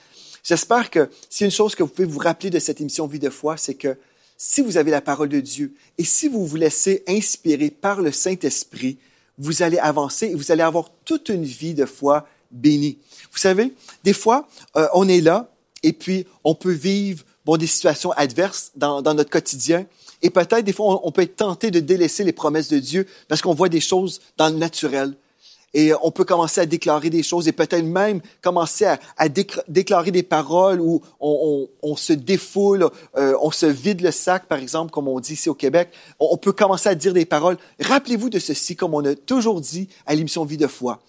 J'espère 0.43 0.91
que 0.91 1.11
c'est 1.29 1.45
une 1.45 1.51
chose 1.51 1.75
que 1.75 1.83
vous 1.83 1.91
pouvez 1.91 2.09
vous 2.09 2.19
rappeler 2.19 2.49
de 2.49 2.59
cette 2.59 2.81
émission 2.81 3.07
Vie 3.07 3.19
de 3.19 3.29
foi, 3.29 3.59
c'est 3.59 3.75
que 3.75 3.99
si 4.39 4.63
vous 4.63 4.77
avez 4.77 4.91
la 4.91 5.03
parole 5.03 5.29
de 5.29 5.41
Dieu 5.41 5.75
et 5.99 6.05
si 6.05 6.29
vous 6.29 6.47
vous 6.47 6.57
laissez 6.57 7.03
inspirer 7.07 7.71
par 7.71 8.01
le 8.01 8.13
Saint-Esprit, 8.13 8.97
vous 9.37 9.63
allez 9.63 9.79
avancer 9.79 10.29
et 10.29 10.35
vous 10.35 10.51
allez 10.51 10.63
avoir 10.63 10.91
toute 11.05 11.29
une 11.29 11.45
vie 11.45 11.75
de 11.75 11.85
foi 11.85 12.27
bénie. 12.51 12.99
Vous 13.33 13.39
savez, 13.39 13.75
des 14.05 14.13
fois, 14.13 14.49
euh, 14.77 14.87
on 14.95 15.09
est 15.09 15.21
là 15.21 15.51
et 15.83 15.93
puis 15.93 16.27
on 16.45 16.55
peut 16.55 16.73
vivre 16.73 17.25
des 17.57 17.67
situations 17.67 18.13
adverses 18.13 18.73
dans, 18.77 19.01
notre 19.03 19.31
quotidien. 19.31 19.87
Et 20.21 20.31
peut-être, 20.31 20.65
des 20.65 20.73
fois, 20.73 21.01
on, 21.07 21.13
peut 21.13 21.23
être 21.23 21.37
tenté 21.37 21.71
de 21.71 21.81
délaisser 21.81 22.25
les 22.25 22.33
promesses 22.33 22.69
de 22.69 22.79
Dieu 22.79 23.07
parce 23.29 23.41
qu'on 23.41 23.55
voit 23.55 23.69
des 23.69 23.81
choses 23.81 24.21
dans 24.37 24.49
le 24.49 24.57
naturel 24.57 25.15
et 25.75 25.93
on 26.03 26.11
peut 26.11 26.25
commencer 26.25 26.63
à 26.63 26.67
déclarer 26.67 27.11
des 27.11 27.23
choses 27.23 27.47
et 27.47 27.53
peut-être 27.53 27.85
même 27.85 28.21
commencer 28.43 28.87
à, 28.87 29.29
déclarer 29.29 30.11
des 30.11 30.23
paroles 30.23 30.81
où 30.81 31.03
on 31.21 31.97
se 31.97 32.15
défoule, 32.15 32.89
euh, 33.17 33.37
on 33.43 33.51
se 33.51 33.67
vide 33.67 34.01
le 34.01 34.11
sac, 34.11 34.47
par 34.47 34.59
exemple, 34.59 34.91
comme 34.91 35.09
on 35.09 35.21
dit 35.21 35.35
ici 35.35 35.49
au 35.51 35.55
Québec. 35.55 35.91
On, 36.19 36.29
on 36.33 36.37
peut 36.39 36.53
commencer 36.53 36.89
à 36.89 36.95
dire 36.95 37.13
des 37.13 37.27
paroles. 37.27 37.59
Rappelez-vous 37.81 38.31
de 38.31 38.39
ceci, 38.39 38.77
comme 38.77 38.95
on 38.95 39.05
a 39.05 39.15
toujours 39.15 39.61
dit 39.61 39.89
à 40.07 40.15
l'émission 40.15 40.45
Vie 40.45 40.57
de 40.57 40.67
foi, 40.67 41.01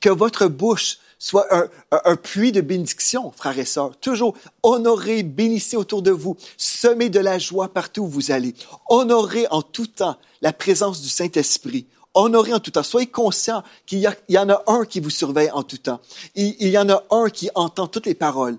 que 0.00 0.08
votre 0.08 0.46
bouche 0.48 0.98
soit 1.18 1.46
un, 1.90 2.16
puits 2.16 2.52
de 2.52 2.60
bénédiction, 2.60 3.32
frères 3.32 3.58
et 3.58 3.64
sœurs. 3.64 3.96
Toujours 3.98 4.34
honorez, 4.62 5.22
bénissez 5.22 5.76
autour 5.76 6.02
de 6.02 6.10
vous, 6.10 6.36
semez 6.56 7.08
de 7.08 7.20
la 7.20 7.38
joie 7.38 7.68
partout 7.68 8.02
où 8.02 8.08
vous 8.08 8.30
allez. 8.30 8.54
Honorez 8.88 9.46
en 9.50 9.62
tout 9.62 9.86
temps 9.86 10.16
la 10.42 10.52
présence 10.52 11.00
du 11.00 11.08
Saint-Esprit 11.08 11.86
honorez 12.16 12.52
en 12.54 12.60
tout 12.60 12.72
temps. 12.72 12.82
Soyez 12.82 13.06
conscient 13.06 13.62
qu'il 13.84 14.00
y, 14.00 14.38
en 14.38 14.48
a 14.48 14.62
un 14.66 14.84
qui 14.84 15.00
vous 15.00 15.10
surveille 15.10 15.50
en 15.50 15.62
tout 15.62 15.78
temps. 15.78 16.00
Il, 16.34 16.68
y 16.68 16.78
en 16.78 16.88
a 16.88 17.04
un 17.10 17.28
qui 17.28 17.50
entend 17.54 17.86
toutes 17.86 18.06
les 18.06 18.14
paroles. 18.14 18.56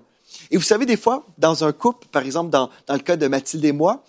Et 0.50 0.56
vous 0.56 0.62
savez, 0.62 0.86
des 0.86 0.96
fois, 0.96 1.26
dans 1.36 1.64
un 1.64 1.72
couple, 1.72 2.06
par 2.10 2.22
exemple, 2.22 2.50
dans, 2.50 2.70
dans 2.86 2.94
le 2.94 3.00
cas 3.00 3.16
de 3.16 3.26
Mathilde 3.26 3.64
et 3.64 3.72
moi, 3.72 4.04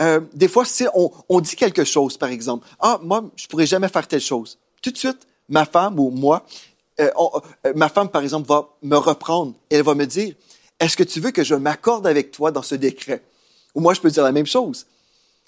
euh, 0.00 0.20
des 0.34 0.48
fois, 0.48 0.64
si 0.64 0.86
on, 0.94 1.10
on, 1.28 1.40
dit 1.40 1.56
quelque 1.56 1.84
chose, 1.84 2.16
par 2.16 2.28
exemple, 2.28 2.66
ah, 2.78 3.00
moi, 3.02 3.24
je 3.36 3.46
pourrais 3.46 3.66
jamais 3.66 3.88
faire 3.88 4.06
telle 4.06 4.20
chose. 4.20 4.58
Tout 4.82 4.90
de 4.90 4.98
suite, 4.98 5.26
ma 5.48 5.64
femme 5.64 5.98
ou 5.98 6.10
moi, 6.10 6.44
euh, 7.00 7.40
euh, 7.66 7.72
ma 7.74 7.88
femme, 7.88 8.08
par 8.08 8.22
exemple, 8.22 8.48
va 8.48 8.68
me 8.82 8.96
reprendre 8.96 9.54
et 9.70 9.76
elle 9.76 9.82
va 9.82 9.94
me 9.94 10.06
dire, 10.06 10.34
est-ce 10.78 10.96
que 10.96 11.02
tu 11.02 11.20
veux 11.20 11.30
que 11.30 11.44
je 11.44 11.54
m'accorde 11.54 12.06
avec 12.06 12.30
toi 12.30 12.50
dans 12.50 12.62
ce 12.62 12.74
décret? 12.74 13.22
Ou 13.74 13.80
moi, 13.80 13.94
je 13.94 14.00
peux 14.00 14.10
dire 14.10 14.24
la 14.24 14.32
même 14.32 14.46
chose. 14.46 14.86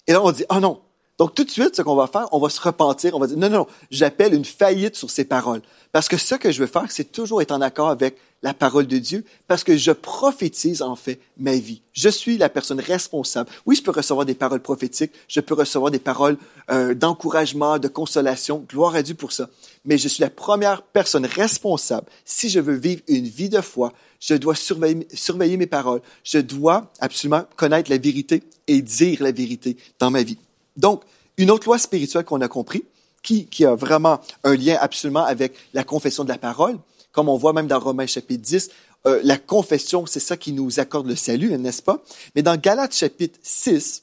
Et 0.07 0.13
là, 0.13 0.23
on 0.23 0.33
dit, 0.33 0.45
ah 0.49 0.61
non, 0.61 0.81
donc, 1.19 1.35
tout 1.35 1.45
de 1.45 1.51
suite, 1.51 1.77
ce 1.77 1.83
qu'on 1.83 1.95
va 1.95 2.07
faire, 2.07 2.27
on 2.33 2.39
va 2.39 2.49
se 2.49 2.61
repentir, 2.61 3.15
on 3.15 3.21
va 3.21 3.27
dire, 3.27 3.37
non, 3.37 3.51
non, 3.51 3.59
non, 3.59 3.67
j'appelle 3.91 4.35
une 4.35 4.45
faillite 4.45 4.97
sur 4.97 5.11
ces 5.11 5.25
paroles. 5.25 5.61
Parce 5.93 6.09
que 6.09 6.17
ce 6.17 6.35
que 6.35 6.51
je 6.51 6.61
veux 6.61 6.67
faire, 6.67 6.87
c'est 6.89 7.13
toujours 7.13 7.43
être 7.43 7.53
en 7.53 7.61
accord 7.61 7.91
avec 7.91 8.17
la 8.43 8.55
parole 8.55 8.87
de 8.87 8.99
Dieu, 8.99 9.25
parce 9.47 9.63
que 9.63 9.77
je 9.77 9.93
prophétise, 9.93 10.83
en 10.83 10.97
fait, 10.97 11.21
ma 11.37 11.53
vie. 11.53 11.83
Je 11.93 12.09
suis 12.09 12.39
la 12.39 12.49
personne 12.49 12.81
responsable. 12.81 13.51
Oui, 13.67 13.77
je 13.77 13.83
peux 13.83 13.93
recevoir 13.93 14.27
des 14.27 14.35
paroles 14.35 14.63
prophétiques, 14.63 15.13
je 15.29 15.41
peux 15.41 15.55
recevoir 15.55 15.93
des 15.93 15.99
paroles 15.99 16.39
euh, 16.71 16.95
d'encouragement, 16.95 17.79
de 17.79 17.89
consolation, 17.89 18.65
gloire 18.69 18.97
à 18.97 19.03
Dieu 19.03 19.15
pour 19.15 19.33
ça. 19.33 19.49
Mais 19.85 19.99
je 19.99 20.09
suis 20.09 20.23
la 20.23 20.31
première 20.31 20.83
personne 20.83 21.27
responsable. 21.27 22.07
Si 22.25 22.49
je 22.49 22.59
veux 22.59 22.75
vivre 22.75 23.03
une 23.07 23.27
vie 23.27 23.51
de 23.51 23.61
foi, 23.61 23.93
je 24.19 24.35
dois 24.35 24.55
surveiller, 24.55 25.07
surveiller 25.13 25.57
mes 25.57 25.67
paroles. 25.67 26.01
Je 26.25 26.39
dois 26.39 26.91
absolument 27.01 27.45
connaître 27.57 27.91
la 27.91 27.99
vérité 27.99 28.43
et 28.67 28.81
dire 28.81 29.23
la 29.23 29.31
vérité 29.31 29.77
dans 30.01 30.11
ma 30.11 30.23
vie. 30.23 30.39
Donc, 30.77 31.03
une 31.37 31.51
autre 31.51 31.67
loi 31.67 31.79
spirituelle 31.79 32.25
qu'on 32.25 32.41
a 32.41 32.49
compris, 32.49 32.85
qui, 33.23 33.65
a 33.65 33.75
vraiment 33.75 34.21
un 34.43 34.57
lien 34.57 34.77
absolument 34.81 35.25
avec 35.25 35.55
la 35.75 35.85
confession 35.85 36.25
de 36.25 36.29
la 36.29 36.39
parole, 36.39 36.79
comme 37.13 37.29
on 37.29 37.37
voit 37.37 37.53
même 37.53 37.69
dans 37.69 37.79
Romains 37.79 38.07
chapitre 38.07 38.43
10, 38.43 38.71
euh, 39.07 39.21
la 39.23 39.37
confession, 39.37 40.07
c'est 40.07 40.21
ça 40.21 40.37
qui 40.37 40.53
nous 40.53 40.81
accorde 40.81 41.07
le 41.07 41.17
salut, 41.17 41.57
n'est-ce 41.59 41.83
pas? 41.83 42.03
Mais 42.35 42.43
dans 42.43 42.57
Galates 42.57 42.95
chapitre 42.95 43.39
6, 43.43 44.03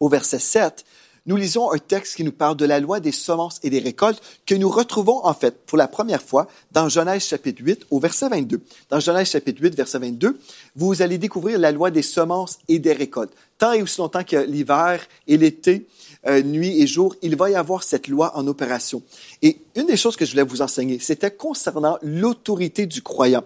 au 0.00 0.08
verset 0.08 0.38
7, 0.38 0.84
nous 1.28 1.36
lisons 1.36 1.70
un 1.70 1.78
texte 1.78 2.16
qui 2.16 2.24
nous 2.24 2.32
parle 2.32 2.56
de 2.56 2.64
la 2.64 2.80
loi 2.80 3.00
des 3.00 3.12
semences 3.12 3.60
et 3.62 3.68
des 3.68 3.80
récoltes 3.80 4.22
que 4.46 4.54
nous 4.54 4.70
retrouvons 4.70 5.24
en 5.26 5.34
fait 5.34 5.66
pour 5.66 5.76
la 5.76 5.86
première 5.86 6.22
fois 6.22 6.48
dans 6.72 6.88
Genèse 6.88 7.22
chapitre 7.22 7.62
8 7.62 7.86
au 7.90 8.00
verset 8.00 8.30
22. 8.30 8.62
Dans 8.88 8.98
Genèse 8.98 9.28
chapitre 9.28 9.60
8 9.60 9.76
verset 9.76 9.98
22, 9.98 10.40
vous 10.74 11.02
allez 11.02 11.18
découvrir 11.18 11.58
la 11.58 11.70
loi 11.70 11.90
des 11.90 12.00
semences 12.00 12.58
et 12.68 12.78
des 12.78 12.94
récoltes. 12.94 13.32
Tant 13.58 13.74
et 13.74 13.82
aussi 13.82 13.98
longtemps 13.98 14.24
que 14.24 14.36
l'hiver 14.36 15.06
et 15.26 15.36
l'été, 15.36 15.86
euh, 16.26 16.42
nuit 16.42 16.80
et 16.80 16.86
jour, 16.86 17.14
il 17.20 17.36
va 17.36 17.50
y 17.50 17.56
avoir 17.56 17.82
cette 17.82 18.08
loi 18.08 18.34
en 18.34 18.46
opération. 18.46 19.02
Et 19.42 19.58
une 19.76 19.86
des 19.86 19.98
choses 19.98 20.16
que 20.16 20.24
je 20.24 20.30
voulais 20.30 20.44
vous 20.44 20.62
enseigner, 20.62 20.98
c'était 20.98 21.30
concernant 21.30 21.98
l'autorité 22.00 22.86
du 22.86 23.02
croyant. 23.02 23.44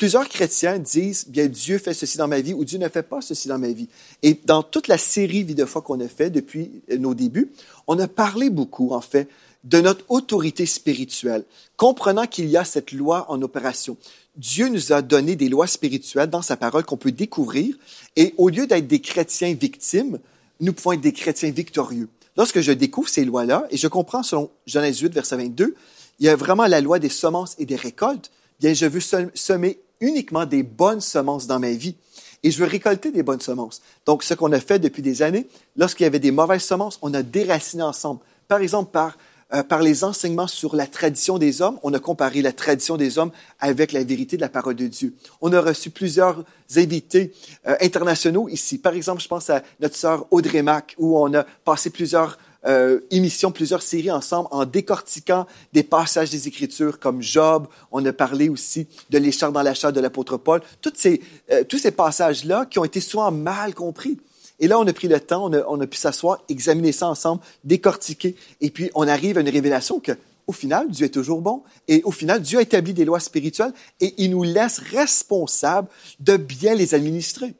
Plusieurs 0.00 0.30
chrétiens 0.30 0.78
disent, 0.78 1.28
bien, 1.28 1.46
Dieu 1.46 1.76
fait 1.76 1.92
ceci 1.92 2.16
dans 2.16 2.26
ma 2.26 2.40
vie 2.40 2.54
ou 2.54 2.64
Dieu 2.64 2.78
ne 2.78 2.88
fait 2.88 3.02
pas 3.02 3.20
ceci 3.20 3.48
dans 3.48 3.58
ma 3.58 3.68
vie. 3.68 3.86
Et 4.22 4.34
dans 4.46 4.62
toute 4.62 4.88
la 4.88 4.96
série 4.96 5.42
vie 5.42 5.54
de 5.54 5.66
foi 5.66 5.82
qu'on 5.82 6.00
a 6.00 6.08
fait 6.08 6.30
depuis 6.30 6.70
nos 6.98 7.12
débuts, 7.12 7.52
on 7.86 7.98
a 7.98 8.08
parlé 8.08 8.48
beaucoup, 8.48 8.92
en 8.94 9.02
fait, 9.02 9.28
de 9.64 9.78
notre 9.78 10.06
autorité 10.08 10.64
spirituelle, 10.64 11.44
comprenant 11.76 12.26
qu'il 12.26 12.48
y 12.48 12.56
a 12.56 12.64
cette 12.64 12.92
loi 12.92 13.30
en 13.30 13.42
opération. 13.42 13.98
Dieu 14.36 14.68
nous 14.68 14.94
a 14.94 15.02
donné 15.02 15.36
des 15.36 15.50
lois 15.50 15.66
spirituelles 15.66 16.30
dans 16.30 16.40
sa 16.40 16.56
parole 16.56 16.84
qu'on 16.84 16.96
peut 16.96 17.12
découvrir, 17.12 17.76
et 18.16 18.32
au 18.38 18.48
lieu 18.48 18.66
d'être 18.66 18.86
des 18.86 19.02
chrétiens 19.02 19.52
victimes, 19.52 20.18
nous 20.60 20.72
pouvons 20.72 20.92
être 20.92 21.02
des 21.02 21.12
chrétiens 21.12 21.50
victorieux. 21.50 22.08
Lorsque 22.38 22.62
je 22.62 22.72
découvre 22.72 23.10
ces 23.10 23.26
lois-là, 23.26 23.66
et 23.70 23.76
je 23.76 23.86
comprends 23.86 24.22
selon 24.22 24.50
Genèse 24.64 25.00
8, 25.00 25.12
verset 25.12 25.36
22, 25.36 25.74
il 26.20 26.24
y 26.24 26.30
a 26.30 26.36
vraiment 26.36 26.66
la 26.66 26.80
loi 26.80 26.98
des 26.98 27.10
semences 27.10 27.54
et 27.58 27.66
des 27.66 27.76
récoltes, 27.76 28.30
bien, 28.60 28.72
je 28.72 28.86
veux 28.86 29.00
semer 29.34 29.78
uniquement 30.00 30.46
des 30.46 30.62
bonnes 30.62 31.00
semences 31.00 31.46
dans 31.46 31.58
ma 31.58 31.72
vie. 31.72 31.96
Et 32.42 32.50
je 32.50 32.58
veux 32.58 32.66
récolter 32.66 33.12
des 33.12 33.22
bonnes 33.22 33.40
semences. 33.40 33.82
Donc, 34.06 34.22
ce 34.22 34.34
qu'on 34.34 34.52
a 34.52 34.60
fait 34.60 34.78
depuis 34.78 35.02
des 35.02 35.22
années, 35.22 35.46
lorsqu'il 35.76 36.04
y 36.04 36.06
avait 36.06 36.18
des 36.18 36.30
mauvaises 36.30 36.62
semences, 36.62 36.98
on 37.02 37.12
a 37.12 37.22
déraciné 37.22 37.82
ensemble. 37.82 38.20
Par 38.48 38.60
exemple, 38.60 38.90
par, 38.92 39.18
euh, 39.52 39.62
par 39.62 39.82
les 39.82 40.04
enseignements 40.04 40.46
sur 40.46 40.74
la 40.74 40.86
tradition 40.86 41.36
des 41.36 41.60
hommes, 41.60 41.78
on 41.82 41.92
a 41.92 41.98
comparé 41.98 42.40
la 42.40 42.52
tradition 42.52 42.96
des 42.96 43.18
hommes 43.18 43.30
avec 43.58 43.92
la 43.92 44.02
vérité 44.02 44.36
de 44.36 44.40
la 44.40 44.48
parole 44.48 44.74
de 44.74 44.86
Dieu. 44.86 45.14
On 45.42 45.52
a 45.52 45.60
reçu 45.60 45.90
plusieurs 45.90 46.44
invités 46.76 47.32
euh, 47.66 47.76
internationaux 47.82 48.48
ici. 48.48 48.78
Par 48.78 48.94
exemple, 48.94 49.20
je 49.20 49.28
pense 49.28 49.50
à 49.50 49.62
notre 49.80 49.96
sœur 49.96 50.26
Audrey 50.30 50.62
Mac, 50.62 50.94
où 50.98 51.18
on 51.18 51.34
a 51.34 51.44
passé 51.64 51.90
plusieurs 51.90 52.38
euh, 52.66 53.00
émissions, 53.10 53.52
plusieurs 53.52 53.82
séries 53.82 54.10
ensemble 54.10 54.48
en 54.50 54.64
décortiquant 54.64 55.46
des 55.72 55.82
passages 55.82 56.30
des 56.30 56.46
Écritures 56.48 56.98
comme 56.98 57.22
Job. 57.22 57.66
On 57.90 58.04
a 58.04 58.12
parlé 58.12 58.48
aussi 58.48 58.86
de 59.08 59.18
l'écharpe 59.18 59.54
dans 59.54 59.62
la 59.62 59.72
de 59.72 60.00
l'apôtre 60.00 60.36
Paul. 60.36 60.60
Toutes 60.82 60.98
ces, 60.98 61.22
euh, 61.50 61.64
tous 61.64 61.78
ces 61.78 61.90
passages-là 61.90 62.66
qui 62.66 62.78
ont 62.78 62.84
été 62.84 63.00
souvent 63.00 63.30
mal 63.30 63.74
compris. 63.74 64.18
Et 64.58 64.68
là, 64.68 64.78
on 64.78 64.86
a 64.86 64.92
pris 64.92 65.08
le 65.08 65.18
temps, 65.18 65.46
on 65.46 65.52
a, 65.54 65.64
on 65.68 65.80
a 65.80 65.86
pu 65.86 65.96
s'asseoir, 65.96 66.44
examiner 66.50 66.92
ça 66.92 67.08
ensemble, 67.08 67.40
décortiquer. 67.64 68.36
Et 68.60 68.70
puis, 68.70 68.90
on 68.94 69.08
arrive 69.08 69.38
à 69.38 69.40
une 69.40 69.48
révélation 69.48 70.00
que, 70.00 70.12
au 70.46 70.52
final, 70.52 70.90
Dieu 70.90 71.06
est 71.06 71.10
toujours 71.10 71.40
bon. 71.40 71.62
Et 71.88 72.02
au 72.04 72.10
final, 72.10 72.42
Dieu 72.42 72.58
a 72.58 72.62
établi 72.62 72.92
des 72.92 73.06
lois 73.06 73.20
spirituelles 73.20 73.72
et 74.00 74.14
il 74.18 74.32
nous 74.32 74.42
laisse 74.42 74.78
responsables 74.78 75.88
de 76.18 76.36
bien 76.36 76.74
les 76.74 76.94
administrer. 76.94 77.54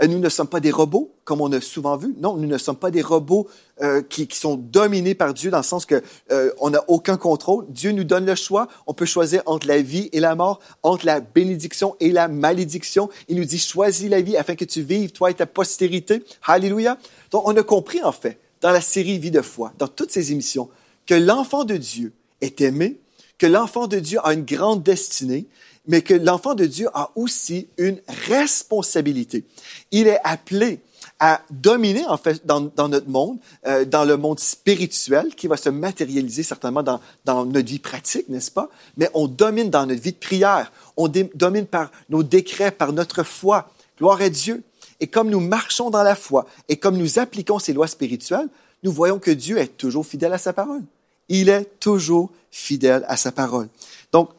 Euh, 0.00 0.06
nous 0.06 0.18
ne 0.18 0.28
sommes 0.28 0.48
pas 0.48 0.60
des 0.60 0.70
robots, 0.70 1.14
comme 1.24 1.40
on 1.40 1.52
a 1.52 1.60
souvent 1.60 1.96
vu. 1.96 2.14
Non, 2.18 2.36
nous 2.36 2.46
ne 2.46 2.58
sommes 2.58 2.76
pas 2.76 2.90
des 2.90 3.02
robots 3.02 3.48
euh, 3.82 4.02
qui, 4.02 4.28
sont 4.32 4.56
dominés 4.56 5.14
par 5.14 5.34
Dieu 5.34 5.50
dans 5.50 5.58
le 5.58 5.62
sens 5.62 5.86
que 5.86 6.02
euh, 6.30 6.52
on 6.60 6.70
n'a 6.70 6.82
aucun 6.88 7.16
contrôle. 7.16 7.66
Dieu 7.68 7.92
nous 7.92 8.04
donne 8.04 8.26
le 8.26 8.34
choix. 8.34 8.68
On 8.86 8.94
peut 8.94 9.06
choisir 9.06 9.42
entre 9.46 9.66
la 9.66 9.82
vie 9.82 10.08
et 10.12 10.20
la 10.20 10.34
mort, 10.34 10.60
entre 10.82 11.06
la 11.06 11.20
bénédiction 11.20 11.96
et 12.00 12.10
la 12.10 12.28
malédiction. 12.28 13.10
Il 13.28 13.36
nous 13.36 13.44
dit 13.44 13.58
choisis 13.58 14.08
la 14.08 14.20
vie 14.20 14.36
afin 14.36 14.54
que 14.54 14.64
tu 14.64 14.82
vives 14.82 15.12
toi 15.12 15.30
et 15.30 15.34
ta 15.34 15.46
postérité. 15.46 16.22
Alléluia. 16.44 16.98
Donc 17.30 17.46
on 17.46 17.56
a 17.56 17.62
compris 17.62 18.02
en 18.02 18.12
fait 18.12 18.38
dans 18.60 18.70
la 18.70 18.80
série 18.80 19.18
Vie 19.18 19.30
de 19.30 19.42
foi, 19.42 19.72
dans 19.78 19.88
toutes 19.88 20.12
ces 20.12 20.32
émissions, 20.32 20.70
que 21.06 21.14
l'enfant 21.14 21.64
de 21.64 21.76
Dieu 21.76 22.12
est 22.40 22.60
aimé, 22.60 23.00
que 23.38 23.46
l'enfant 23.46 23.88
de 23.88 23.98
Dieu 23.98 24.20
a 24.22 24.32
une 24.32 24.44
grande 24.44 24.82
destinée, 24.82 25.46
mais 25.86 26.02
que 26.02 26.14
l'enfant 26.14 26.54
de 26.54 26.66
Dieu 26.66 26.88
a 26.94 27.10
aussi 27.16 27.68
une 27.76 28.00
responsabilité. 28.28 29.44
Il 29.90 30.06
est 30.06 30.20
appelé 30.24 30.80
à 31.18 31.40
dominer 31.50 32.04
en 32.06 32.16
fait 32.16 32.44
dans, 32.46 32.60
notre 32.88 33.08
monde, 33.08 33.38
euh, 33.66 33.84
dans 33.84 34.04
le 34.04 34.16
monde 34.16 34.40
spirituel 34.40 35.34
qui 35.36 35.46
va 35.46 35.56
se 35.56 35.68
matérialiser 35.68 36.42
certainement 36.42 36.82
dans, 36.82 37.00
dans 37.24 37.44
notre 37.44 37.68
vie 37.68 37.78
pratique, 37.78 38.28
n'est-ce 38.28 38.50
pas? 38.50 38.68
Mais 38.96 39.08
on 39.14 39.28
domine 39.28 39.70
dans 39.70 39.86
notre 39.86 40.00
vie 40.00 40.12
de 40.12 40.16
prière, 40.16 40.72
on 40.96 41.08
domine 41.08 41.66
par 41.66 41.90
nos 42.08 42.22
décrets, 42.22 42.70
par 42.70 42.92
notre 42.92 43.22
foi. 43.22 43.70
Gloire 43.98 44.20
à 44.20 44.28
Dieu. 44.28 44.62
Et 44.98 45.06
comme 45.06 45.30
nous 45.30 45.40
marchons 45.40 45.90
dans 45.90 46.02
la 46.02 46.16
foi 46.16 46.46
et 46.68 46.76
comme 46.76 46.96
nous 46.96 47.18
appliquons 47.18 47.58
ces 47.58 47.72
lois 47.72 47.86
spirituelles, 47.86 48.48
nous 48.82 48.92
voyons 48.92 49.18
que 49.18 49.30
Dieu 49.30 49.58
est 49.58 49.76
toujours 49.76 50.06
fidèle 50.06 50.32
à 50.32 50.38
sa 50.38 50.52
parole. 50.52 50.82
Il 51.28 51.48
est 51.48 51.78
toujours 51.78 52.30
fidèle 52.50 53.04
à 53.08 53.16
sa 53.16 53.32
parole. 53.32 53.68
Donc, 54.12 54.30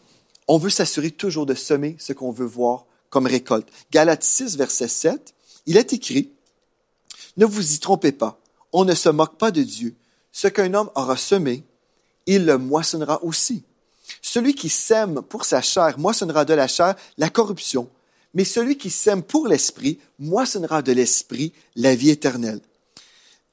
on 0.48 0.58
veut 0.58 0.70
s'assurer 0.70 1.12
toujours 1.12 1.46
de 1.46 1.54
semer 1.54 1.96
ce 2.00 2.14
qu'on 2.14 2.32
veut 2.32 2.46
voir 2.46 2.86
comme 3.10 3.28
récolte. 3.28 3.68
Galates 3.92 4.24
6, 4.24 4.58
verset 4.58 4.88
7, 4.88 5.34
il 5.66 5.78
est 5.78 5.94
écrit, 5.94 6.32
Ne 7.38 7.46
vous 7.46 7.74
y 7.74 7.80
trompez 7.80 8.12
pas, 8.12 8.40
on 8.72 8.86
ne 8.86 8.96
se 8.96 9.10
moque 9.10 9.38
pas 9.38 9.52
de 9.52 9.62
Dieu. 9.62 9.96
Ce 10.32 10.48
qu'un 10.48 10.74
homme 10.74 10.90
aura 10.96 11.16
semé, 11.16 11.64
il 12.26 12.46
le 12.46 12.58
moissonnera 12.58 13.24
aussi. 13.24 13.64
Celui 14.22 14.56
qui 14.56 14.70
sème 14.70 15.22
pour 15.22 15.46
sa 15.46 15.62
chair 15.62 15.98
moissonnera 16.00 16.46
de 16.46 16.54
la 16.54 16.68
chair 16.68 16.96
la 17.18 17.30
corruption, 17.30 17.90
mais 18.34 18.44
celui 18.44 18.78
qui 18.78 18.90
sème 18.90 19.22
pour 19.22 19.48
l'esprit 19.48 20.00
moissonnera 20.20 20.82
de 20.82 20.92
l'esprit 20.92 21.54
la 21.76 21.96
vie 21.96 22.10
éternelle. 22.10 22.62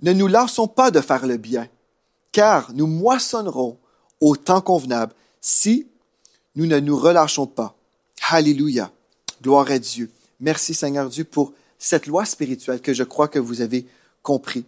Ne 0.02 0.12
nous 0.12 0.26
lassons 0.26 0.66
pas 0.66 0.90
de 0.90 1.00
faire 1.00 1.26
le 1.26 1.36
bien, 1.36 1.68
car 2.32 2.72
nous 2.72 2.86
moissonnerons 2.86 3.78
au 4.20 4.36
temps 4.36 4.62
convenable 4.62 5.12
si 5.40 5.86
nous 6.56 6.66
ne 6.66 6.78
nous 6.80 6.96
relâchons 6.96 7.46
pas. 7.46 7.76
Alléluia. 8.28 8.92
Gloire 9.42 9.70
à 9.70 9.78
Dieu. 9.78 10.10
Merci 10.40 10.74
Seigneur 10.74 11.08
Dieu 11.08 11.24
pour 11.24 11.52
cette 11.78 12.06
loi 12.06 12.24
spirituelle 12.24 12.80
que 12.80 12.94
je 12.94 13.04
crois 13.04 13.28
que 13.28 13.38
vous 13.38 13.60
avez 13.60 13.86
compris. 14.22 14.64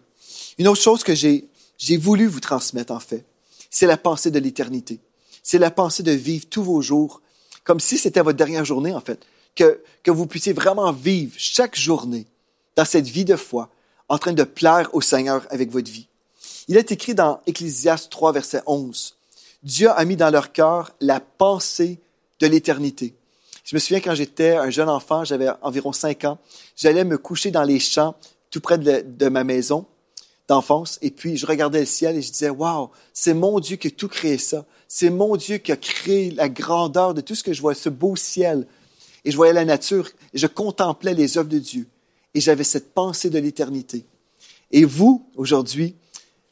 Une 0.57 0.67
autre 0.67 0.81
chose 0.81 1.03
que 1.03 1.15
j'ai, 1.15 1.47
j'ai 1.77 1.97
voulu 1.97 2.25
vous 2.25 2.39
transmettre 2.39 2.91
en 2.91 2.99
fait, 2.99 3.25
c'est 3.69 3.87
la 3.87 3.97
pensée 3.97 4.31
de 4.31 4.39
l'éternité. 4.39 4.99
C'est 5.43 5.59
la 5.59 5.71
pensée 5.71 6.03
de 6.03 6.11
vivre 6.11 6.45
tous 6.49 6.63
vos 6.63 6.81
jours 6.81 7.21
comme 7.63 7.79
si 7.79 7.97
c'était 7.97 8.21
votre 8.21 8.37
dernière 8.37 8.65
journée 8.65 8.93
en 8.93 9.01
fait. 9.01 9.25
Que, 9.55 9.81
que 10.01 10.09
vous 10.09 10.25
puissiez 10.25 10.53
vraiment 10.53 10.91
vivre 10.91 11.33
chaque 11.37 11.77
journée 11.77 12.25
dans 12.75 12.85
cette 12.85 13.07
vie 13.07 13.25
de 13.25 13.35
foi 13.35 13.69
en 14.09 14.17
train 14.17 14.33
de 14.33 14.43
plaire 14.43 14.89
au 14.93 15.01
Seigneur 15.01 15.45
avec 15.49 15.71
votre 15.71 15.91
vie. 15.91 16.07
Il 16.67 16.77
est 16.77 16.91
écrit 16.91 17.13
dans 17.13 17.41
Ecclésiaste 17.45 18.11
3, 18.11 18.31
verset 18.31 18.61
11. 18.65 19.15
Dieu 19.63 19.89
a 19.89 20.03
mis 20.03 20.17
dans 20.17 20.29
leur 20.29 20.51
cœur 20.51 20.91
la 20.99 21.19
pensée 21.19 21.99
de 22.39 22.47
l'éternité. 22.47 23.15
Je 23.63 23.75
me 23.75 23.79
souviens 23.79 24.01
quand 24.01 24.13
j'étais 24.13 24.55
un 24.55 24.69
jeune 24.69 24.89
enfant, 24.89 25.23
j'avais 25.23 25.47
environ 25.61 25.93
cinq 25.93 26.25
ans, 26.25 26.37
j'allais 26.75 27.05
me 27.05 27.17
coucher 27.17 27.49
dans 27.49 27.63
les 27.63 27.79
champs 27.79 28.15
tout 28.49 28.59
près 28.59 28.77
de, 28.77 29.29
ma 29.29 29.45
maison 29.45 29.85
d'enfance 30.49 30.99
et 31.01 31.11
puis 31.11 31.37
je 31.37 31.45
regardais 31.45 31.79
le 31.79 31.85
ciel 31.85 32.17
et 32.17 32.21
je 32.21 32.31
disais, 32.31 32.49
waouh, 32.49 32.89
c'est 33.13 33.33
mon 33.33 33.59
Dieu 33.61 33.77
qui 33.77 33.87
a 33.87 33.91
tout 33.91 34.09
créé 34.09 34.37
ça. 34.37 34.65
C'est 34.89 35.09
mon 35.09 35.37
Dieu 35.37 35.57
qui 35.57 35.71
a 35.71 35.77
créé 35.77 36.31
la 36.31 36.49
grandeur 36.49 37.13
de 37.13 37.21
tout 37.21 37.33
ce 37.33 37.43
que 37.43 37.53
je 37.53 37.61
vois, 37.61 37.73
ce 37.73 37.89
beau 37.89 38.17
ciel. 38.17 38.67
Et 39.23 39.31
je 39.31 39.37
voyais 39.37 39.53
la 39.53 39.65
nature 39.65 40.09
et 40.33 40.37
je 40.37 40.47
contemplais 40.47 41.13
les 41.13 41.37
œuvres 41.37 41.49
de 41.49 41.57
Dieu. 41.57 41.87
Et 42.33 42.41
j'avais 42.41 42.65
cette 42.65 42.93
pensée 42.93 43.29
de 43.29 43.39
l'éternité. 43.39 44.05
Et 44.71 44.83
vous, 44.83 45.25
aujourd'hui, 45.35 45.95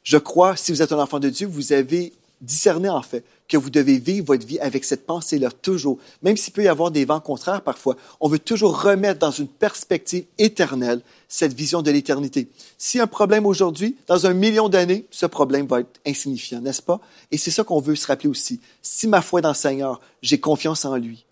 je 0.04 0.18
crois, 0.18 0.56
si 0.56 0.72
vous 0.72 0.82
êtes 0.82 0.94
un 0.94 1.00
enfant 1.00 1.20
de 1.20 1.30
Dieu, 1.30 1.46
vous 1.46 1.74
avez 1.74 2.14
discerner 2.42 2.90
en 2.90 3.02
fait 3.02 3.24
que 3.48 3.58
vous 3.58 3.70
devez 3.70 3.98
vivre 3.98 4.28
votre 4.28 4.46
vie 4.46 4.60
avec 4.60 4.84
cette 4.84 5.06
pensée-là 5.06 5.52
toujours. 5.52 5.98
Même 6.22 6.38
s'il 6.38 6.54
peut 6.54 6.64
y 6.64 6.68
avoir 6.68 6.90
des 6.90 7.06
vents 7.06 7.20
contraires 7.20 7.62
parfois, 7.62 7.98
on 8.20 8.28
veut 8.28 8.40
toujours 8.40 8.82
remettre 8.82 9.20
dans 9.20 9.32
une 9.32 9.48
perspective 9.48 10.26
éternelle 10.38 11.02
cette 11.28 11.54
vision 11.54 11.82
de 11.82 11.92
l'éternité. 11.92 12.48
Si 12.78 13.00
un 13.00 13.08
problème 13.08 13.46
aujourd'hui, 13.46 13.96
dans 14.08 14.26
un 14.26 14.34
million 14.34 14.70
d'années, 14.70 15.06
ce 15.12 15.26
problème 15.26 15.68
va 15.68 15.82
être 15.82 16.00
insignifiant, 16.06 16.62
n'est-ce 16.62 16.82
pas? 16.82 17.00
Et 17.32 17.38
c'est 17.38 17.52
ça 17.52 17.64
qu'on 17.64 17.80
veut 17.80 17.96
se 17.96 18.08
rappeler 18.08 18.30
aussi. 18.30 18.60
Si 18.82 19.08
ma 19.08 19.22
foi 19.22 19.40
est 19.40 19.44
dans 19.44 19.50
le 19.50 19.56
Seigneur, 19.56 20.02
j'ai 20.22 20.40
confiance 20.40 20.86
en 20.86 20.96
lui. 20.96 21.26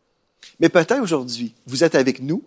Mais 0.59 0.69
peut-être 0.69 1.01
aujourd'hui, 1.01 1.53
vous 1.65 1.83
êtes 1.83 1.95
avec 1.95 2.21
nous 2.21 2.43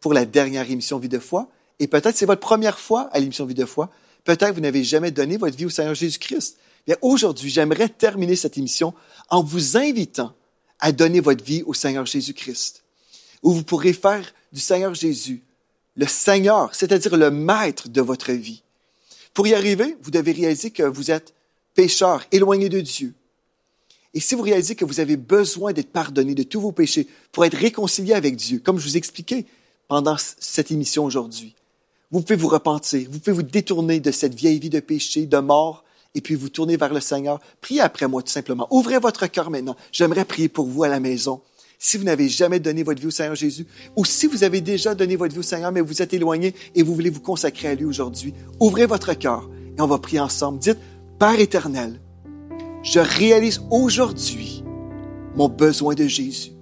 pour 0.00 0.14
la 0.14 0.24
dernière 0.24 0.70
émission 0.70 0.98
Vie 0.98 1.08
de 1.08 1.18
foi, 1.18 1.48
et 1.78 1.88
peut-être 1.88 2.16
c'est 2.16 2.26
votre 2.26 2.40
première 2.40 2.78
fois 2.78 3.08
à 3.12 3.18
l'émission 3.18 3.44
Vie 3.46 3.54
de 3.54 3.64
foi. 3.64 3.90
Peut-être 4.24 4.54
vous 4.54 4.60
n'avez 4.60 4.84
jamais 4.84 5.10
donné 5.10 5.36
votre 5.36 5.56
vie 5.56 5.66
au 5.66 5.70
Seigneur 5.70 5.94
Jésus-Christ. 5.94 6.56
Aujourd'hui, 7.00 7.50
j'aimerais 7.50 7.88
terminer 7.88 8.36
cette 8.36 8.58
émission 8.58 8.94
en 9.30 9.42
vous 9.42 9.76
invitant 9.76 10.34
à 10.80 10.92
donner 10.92 11.20
votre 11.20 11.44
vie 11.44 11.62
au 11.64 11.74
Seigneur 11.74 12.06
Jésus-Christ, 12.06 12.82
où 13.42 13.52
vous 13.52 13.62
pourrez 13.62 13.92
faire 13.92 14.34
du 14.52 14.60
Seigneur 14.60 14.94
Jésus 14.94 15.42
le 15.96 16.06
Seigneur, 16.06 16.74
c'est-à-dire 16.74 17.16
le 17.16 17.30
maître 17.30 17.88
de 17.88 18.00
votre 18.00 18.32
vie. 18.32 18.62
Pour 19.34 19.46
y 19.46 19.54
arriver, 19.54 19.96
vous 20.02 20.10
devez 20.10 20.32
réaliser 20.32 20.70
que 20.70 20.82
vous 20.82 21.10
êtes 21.10 21.34
pécheur, 21.74 22.24
éloigné 22.32 22.68
de 22.68 22.80
Dieu. 22.80 23.14
Et 24.14 24.20
si 24.20 24.34
vous 24.34 24.42
réalisez 24.42 24.74
que 24.74 24.84
vous 24.84 25.00
avez 25.00 25.16
besoin 25.16 25.72
d'être 25.72 25.90
pardonné 25.90 26.34
de 26.34 26.42
tous 26.42 26.60
vos 26.60 26.72
péchés 26.72 27.06
pour 27.30 27.44
être 27.44 27.56
réconcilié 27.56 28.12
avec 28.12 28.36
Dieu, 28.36 28.58
comme 28.58 28.78
je 28.78 28.86
vous 28.86 28.96
expliquais 28.96 29.46
pendant 29.88 30.16
cette 30.18 30.70
émission 30.70 31.04
aujourd'hui, 31.04 31.54
vous 32.10 32.20
pouvez 32.20 32.36
vous 32.36 32.48
repentir, 32.48 33.08
vous 33.10 33.18
pouvez 33.18 33.36
vous 33.36 33.42
détourner 33.42 34.00
de 34.00 34.10
cette 34.10 34.34
vieille 34.34 34.58
vie 34.58 34.70
de 34.70 34.80
péché, 34.80 35.24
de 35.24 35.38
mort, 35.38 35.82
et 36.14 36.20
puis 36.20 36.34
vous 36.34 36.48
tournez 36.48 36.76
vers 36.76 36.92
le 36.92 37.00
Seigneur. 37.00 37.40
Priez 37.60 37.80
après 37.80 38.06
moi 38.06 38.22
tout 38.22 38.32
simplement. 38.32 38.66
Ouvrez 38.70 38.98
votre 38.98 39.26
cœur 39.26 39.50
maintenant. 39.50 39.76
J'aimerais 39.92 40.24
prier 40.24 40.48
pour 40.48 40.66
vous 40.66 40.84
à 40.84 40.88
la 40.88 41.00
maison. 41.00 41.40
Si 41.78 41.96
vous 41.96 42.04
n'avez 42.04 42.28
jamais 42.28 42.60
donné 42.60 42.82
votre 42.82 43.00
vie 43.00 43.08
au 43.08 43.10
Seigneur 43.10 43.34
Jésus, 43.34 43.66
ou 43.96 44.04
si 44.04 44.26
vous 44.26 44.44
avez 44.44 44.60
déjà 44.60 44.94
donné 44.94 45.16
votre 45.16 45.32
vie 45.32 45.40
au 45.40 45.42
Seigneur, 45.42 45.72
mais 45.72 45.80
vous 45.80 46.00
êtes 46.00 46.14
éloigné 46.14 46.54
et 46.74 46.82
vous 46.82 46.94
voulez 46.94 47.10
vous 47.10 47.20
consacrer 47.20 47.68
à 47.68 47.74
lui 47.74 47.84
aujourd'hui, 47.84 48.34
ouvrez 48.60 48.86
votre 48.86 49.14
cœur 49.14 49.50
et 49.76 49.80
on 49.80 49.86
va 49.86 49.98
prier 49.98 50.20
ensemble. 50.20 50.58
Dites, 50.60 50.78
Père 51.18 51.40
éternel, 51.40 52.00
je 52.82 53.00
réalise 53.00 53.62
aujourd'hui 53.70 54.62
mon 55.34 55.48
besoin 55.48 55.94
de 55.94 56.06
Jésus. 56.06 56.52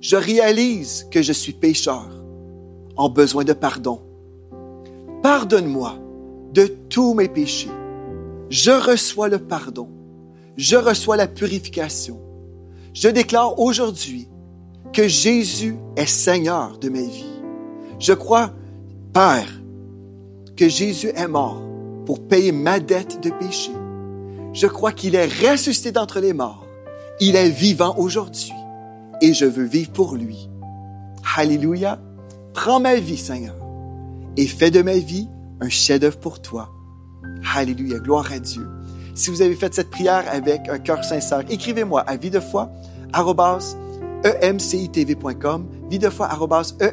Je 0.00 0.16
réalise 0.16 1.06
que 1.10 1.22
je 1.22 1.32
suis 1.32 1.52
pécheur 1.52 2.08
en 2.96 3.08
besoin 3.08 3.44
de 3.44 3.52
pardon. 3.52 4.00
Pardonne-moi 5.22 5.98
de 6.52 6.66
tous 6.88 7.14
mes 7.14 7.28
péchés 7.28 7.70
je 8.50 8.72
reçois 8.72 9.28
le 9.28 9.38
pardon. 9.38 9.88
Je 10.56 10.76
reçois 10.76 11.16
la 11.16 11.28
purification. 11.28 12.20
Je 12.92 13.08
déclare 13.08 13.58
aujourd'hui 13.58 14.28
que 14.92 15.06
Jésus 15.06 15.76
est 15.96 16.06
Seigneur 16.06 16.78
de 16.78 16.88
ma 16.88 17.00
vie. 17.00 17.40
Je 18.00 18.12
crois, 18.12 18.52
Père, 19.14 19.48
que 20.56 20.68
Jésus 20.68 21.12
est 21.14 21.28
mort 21.28 21.62
pour 22.04 22.26
payer 22.26 22.50
ma 22.50 22.80
dette 22.80 23.22
de 23.22 23.30
péché. 23.30 23.70
Je 24.52 24.66
crois 24.66 24.92
qu'il 24.92 25.14
est 25.14 25.28
ressuscité 25.48 25.92
d'entre 25.92 26.18
les 26.18 26.32
morts. 26.32 26.66
Il 27.20 27.36
est 27.36 27.50
vivant 27.50 27.94
aujourd'hui 27.98 28.52
et 29.22 29.32
je 29.32 29.44
veux 29.44 29.64
vivre 29.64 29.92
pour 29.92 30.16
lui. 30.16 30.50
Alléluia. 31.36 32.00
Prends 32.52 32.80
ma 32.80 32.96
vie, 32.96 33.16
Seigneur, 33.16 33.54
et 34.36 34.46
fais 34.48 34.72
de 34.72 34.82
ma 34.82 34.96
vie 34.96 35.28
un 35.60 35.68
chef-d'œuvre 35.68 36.18
pour 36.18 36.42
toi. 36.42 36.72
Alléluia, 37.54 37.98
gloire 37.98 38.30
à 38.32 38.38
Dieu. 38.38 38.66
Si 39.14 39.30
vous 39.30 39.42
avez 39.42 39.54
fait 39.54 39.74
cette 39.74 39.90
prière 39.90 40.24
avec 40.30 40.68
un 40.68 40.78
cœur 40.78 41.04
sincère, 41.04 41.42
écrivez-moi 41.48 42.00
à 42.00 42.16
vie 42.16 42.30
de 42.30 42.40
foi 42.40 42.70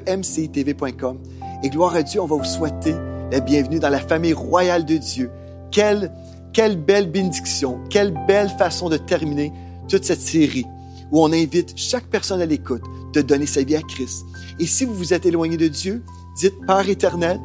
emcitv.com. 0.08 1.20
Et 1.64 1.70
gloire 1.70 1.96
à 1.96 2.04
Dieu, 2.04 2.22
on 2.22 2.26
va 2.26 2.36
vous 2.36 2.44
souhaiter 2.44 2.96
la 3.32 3.40
bienvenue 3.40 3.80
dans 3.80 3.90
la 3.90 4.00
famille 4.00 4.34
royale 4.34 4.86
de 4.86 4.98
Dieu. 4.98 5.32
Quelle, 5.72 6.12
quelle 6.54 6.78
belle 6.78 7.10
bénédiction, 7.10 7.80
quelle 7.90 8.14
belle 8.28 8.50
façon 8.50 8.90
de 8.90 8.98
terminer 8.98 9.52
toute 9.88 10.04
cette 10.04 10.22
série 10.22 10.66
où 11.12 11.24
on 11.24 11.32
invite 11.32 11.74
chaque 11.76 12.08
personne 12.08 12.42
à 12.42 12.46
l'écoute 12.46 12.84
de 13.14 13.22
donner 13.22 13.46
sa 13.46 13.64
vie 13.64 13.76
à 13.76 13.82
Christ. 13.82 14.26
Et 14.60 14.66
si 14.66 14.86
vous 14.86 14.94
vous 14.94 15.14
êtes 15.14 15.26
éloigné 15.26 15.58
de 15.58 15.68
Dieu, 15.68 16.04
dites 16.36 16.56
Père 16.66 16.88
éternel, 16.90 17.40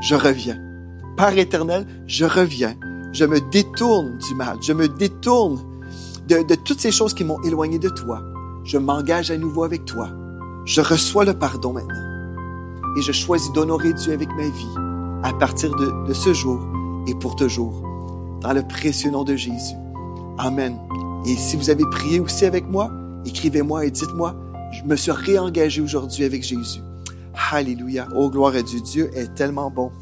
je 0.00 0.14
reviens. 0.14 0.71
Père 1.16 1.36
éternel, 1.36 1.86
je 2.06 2.24
reviens. 2.24 2.74
Je 3.12 3.24
me 3.24 3.40
détourne 3.50 4.18
du 4.18 4.34
mal. 4.34 4.56
Je 4.62 4.72
me 4.72 4.88
détourne 4.88 5.60
de, 6.28 6.54
toutes 6.54 6.80
ces 6.80 6.90
choses 6.90 7.14
qui 7.14 7.24
m'ont 7.24 7.40
éloigné 7.42 7.78
de 7.78 7.88
toi. 7.88 8.22
Je 8.64 8.78
m'engage 8.78 9.30
à 9.30 9.36
nouveau 9.36 9.64
avec 9.64 9.84
toi. 9.84 10.08
Je 10.64 10.80
reçois 10.80 11.24
le 11.24 11.34
pardon 11.34 11.72
maintenant. 11.72 12.96
et 12.96 13.02
je 13.02 13.12
choisis 13.12 13.52
d'honorer 13.52 13.92
Dieu 13.92 14.12
avec 14.12 14.28
ma 14.36 14.48
vie 14.48 14.74
à 15.22 15.32
partir 15.32 15.74
de, 15.74 16.06
de 16.06 16.12
ce 16.12 16.32
jour 16.32 16.60
et 17.06 17.14
pour 17.14 17.36
toujours. 17.36 17.82
Dans 18.40 18.52
le 18.52 18.62
précieux 18.62 19.10
nom 19.10 19.24
de 19.24 19.36
Jésus. 19.36 19.76
Amen. 20.38 20.76
Et 21.26 21.36
si 21.36 21.56
vous 21.56 21.70
avez 21.70 21.84
prié 21.90 22.20
aussi 22.20 22.44
avec 22.44 22.68
moi, 22.68 22.90
écrivez-moi 23.24 23.86
et 23.86 23.90
dites-moi, 23.90 24.34
je 24.72 24.82
me 24.84 24.96
suis 24.96 25.12
réengagé 25.12 25.80
aujourd'hui 25.80 26.24
avec 26.24 26.42
Jésus. 26.42 26.80
Alléluia. 27.50 28.08
Oh, 28.16 28.30
gloire 28.30 28.54
à 28.54 28.62
Dieu. 28.62 28.80
Dieu 28.80 29.10
est 29.14 29.34
tellement 29.34 29.70
bon. 29.70 29.92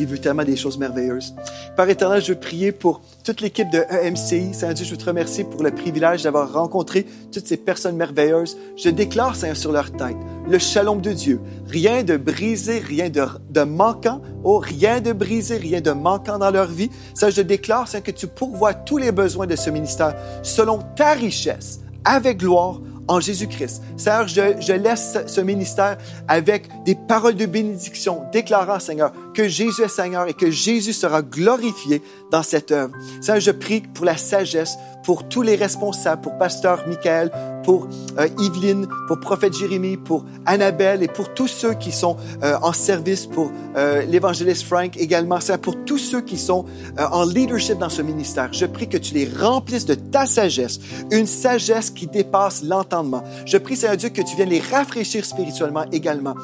Il 0.00 0.20
tellement 0.20 0.44
des 0.44 0.56
choses 0.56 0.78
merveilleuses. 0.78 1.34
Par 1.76 1.88
éternel, 1.90 2.22
je 2.22 2.32
veux 2.32 2.40
prier 2.40 2.72
pour 2.72 3.02
toute 3.22 3.42
l'équipe 3.42 3.68
de 3.70 3.84
EMCI. 3.90 4.54
Seigneur 4.54 4.74
Dieu, 4.74 4.86
je 4.86 4.90
veux 4.92 4.96
te 4.96 5.04
remercier 5.04 5.44
pour 5.44 5.62
le 5.62 5.70
privilège 5.70 6.22
d'avoir 6.22 6.50
rencontré 6.50 7.04
toutes 7.30 7.46
ces 7.46 7.58
personnes 7.58 7.96
merveilleuses. 7.96 8.56
Je 8.76 8.88
déclare, 8.88 9.36
Seigneur, 9.36 9.58
sur 9.58 9.72
leur 9.72 9.92
tête, 9.92 10.16
le 10.48 10.58
shalom 10.58 11.02
de 11.02 11.12
Dieu. 11.12 11.38
Rien 11.66 12.02
de 12.02 12.16
brisé, 12.16 12.78
rien 12.78 13.10
de, 13.10 13.22
de 13.50 13.60
manquant. 13.60 14.22
Oh, 14.42 14.58
rien 14.58 15.02
de 15.02 15.12
brisé, 15.12 15.58
rien 15.58 15.82
de 15.82 15.90
manquant 15.90 16.38
dans 16.38 16.50
leur 16.50 16.68
vie. 16.68 16.90
Ça, 17.12 17.28
je 17.28 17.42
déclare, 17.42 17.86
Seigneur, 17.86 18.04
que 18.04 18.10
tu 18.12 18.26
pourvois 18.26 18.72
tous 18.72 18.96
les 18.96 19.12
besoins 19.12 19.46
de 19.46 19.56
ce 19.56 19.68
ministère 19.68 20.16
selon 20.42 20.78
ta 20.96 21.12
richesse, 21.12 21.80
avec 22.06 22.38
gloire, 22.38 22.80
en 23.10 23.18
Jésus-Christ. 23.18 23.82
Seigneur, 23.96 24.28
je, 24.28 24.40
je 24.60 24.72
laisse 24.72 25.18
ce 25.26 25.40
ministère 25.40 25.98
avec 26.28 26.68
des 26.84 26.94
paroles 26.94 27.34
de 27.34 27.44
bénédiction, 27.44 28.22
déclarant, 28.32 28.78
Seigneur, 28.78 29.12
que 29.34 29.48
Jésus 29.48 29.82
est 29.82 29.88
Seigneur 29.88 30.28
et 30.28 30.32
que 30.32 30.48
Jésus 30.48 30.92
sera 30.92 31.20
glorifié 31.20 32.02
dans 32.30 32.44
cette 32.44 32.70
œuvre. 32.70 32.94
Seigneur, 33.20 33.40
je 33.40 33.50
prie 33.50 33.80
pour 33.80 34.04
la 34.04 34.16
sagesse, 34.16 34.76
pour 35.02 35.28
tous 35.28 35.42
les 35.42 35.56
responsables, 35.56 36.22
pour 36.22 36.38
Pasteur 36.38 36.86
Michael, 36.86 37.32
pour 37.64 37.88
euh, 38.18 38.28
Yveline, 38.38 38.86
pour 39.06 39.20
Prophète 39.20 39.54
Jérémie, 39.54 39.96
pour 39.96 40.24
Annabelle 40.46 41.02
et 41.02 41.08
pour 41.08 41.32
tous 41.34 41.48
ceux 41.48 41.74
qui 41.74 41.92
sont 41.92 42.16
euh, 42.42 42.56
en 42.62 42.72
service, 42.72 43.26
pour 43.26 43.50
euh, 43.76 44.02
l'évangéliste 44.02 44.64
Frank 44.64 44.96
également, 44.96 45.38
pour 45.62 45.84
tous 45.84 45.98
ceux 45.98 46.20
qui 46.20 46.38
sont 46.38 46.64
euh, 46.98 47.06
en 47.12 47.24
leadership 47.24 47.78
dans 47.78 47.88
ce 47.88 48.02
ministère. 48.02 48.52
Je 48.52 48.66
prie 48.66 48.88
que 48.88 48.96
tu 48.96 49.14
les 49.14 49.28
remplisses 49.28 49.86
de 49.86 49.94
ta 49.94 50.26
sagesse, 50.26 50.80
une 51.10 51.26
sagesse 51.26 51.90
qui 51.90 52.06
dépasse 52.06 52.62
l'entendement. 52.62 53.22
Je 53.46 53.58
prie, 53.58 53.76
Seigneur 53.76 53.96
Dieu, 53.96 54.08
que 54.08 54.22
tu 54.22 54.36
viennes 54.36 54.50
les 54.50 54.60
rafraîchir 54.60 55.24
spirituellement 55.24 55.84
également. 55.92 56.34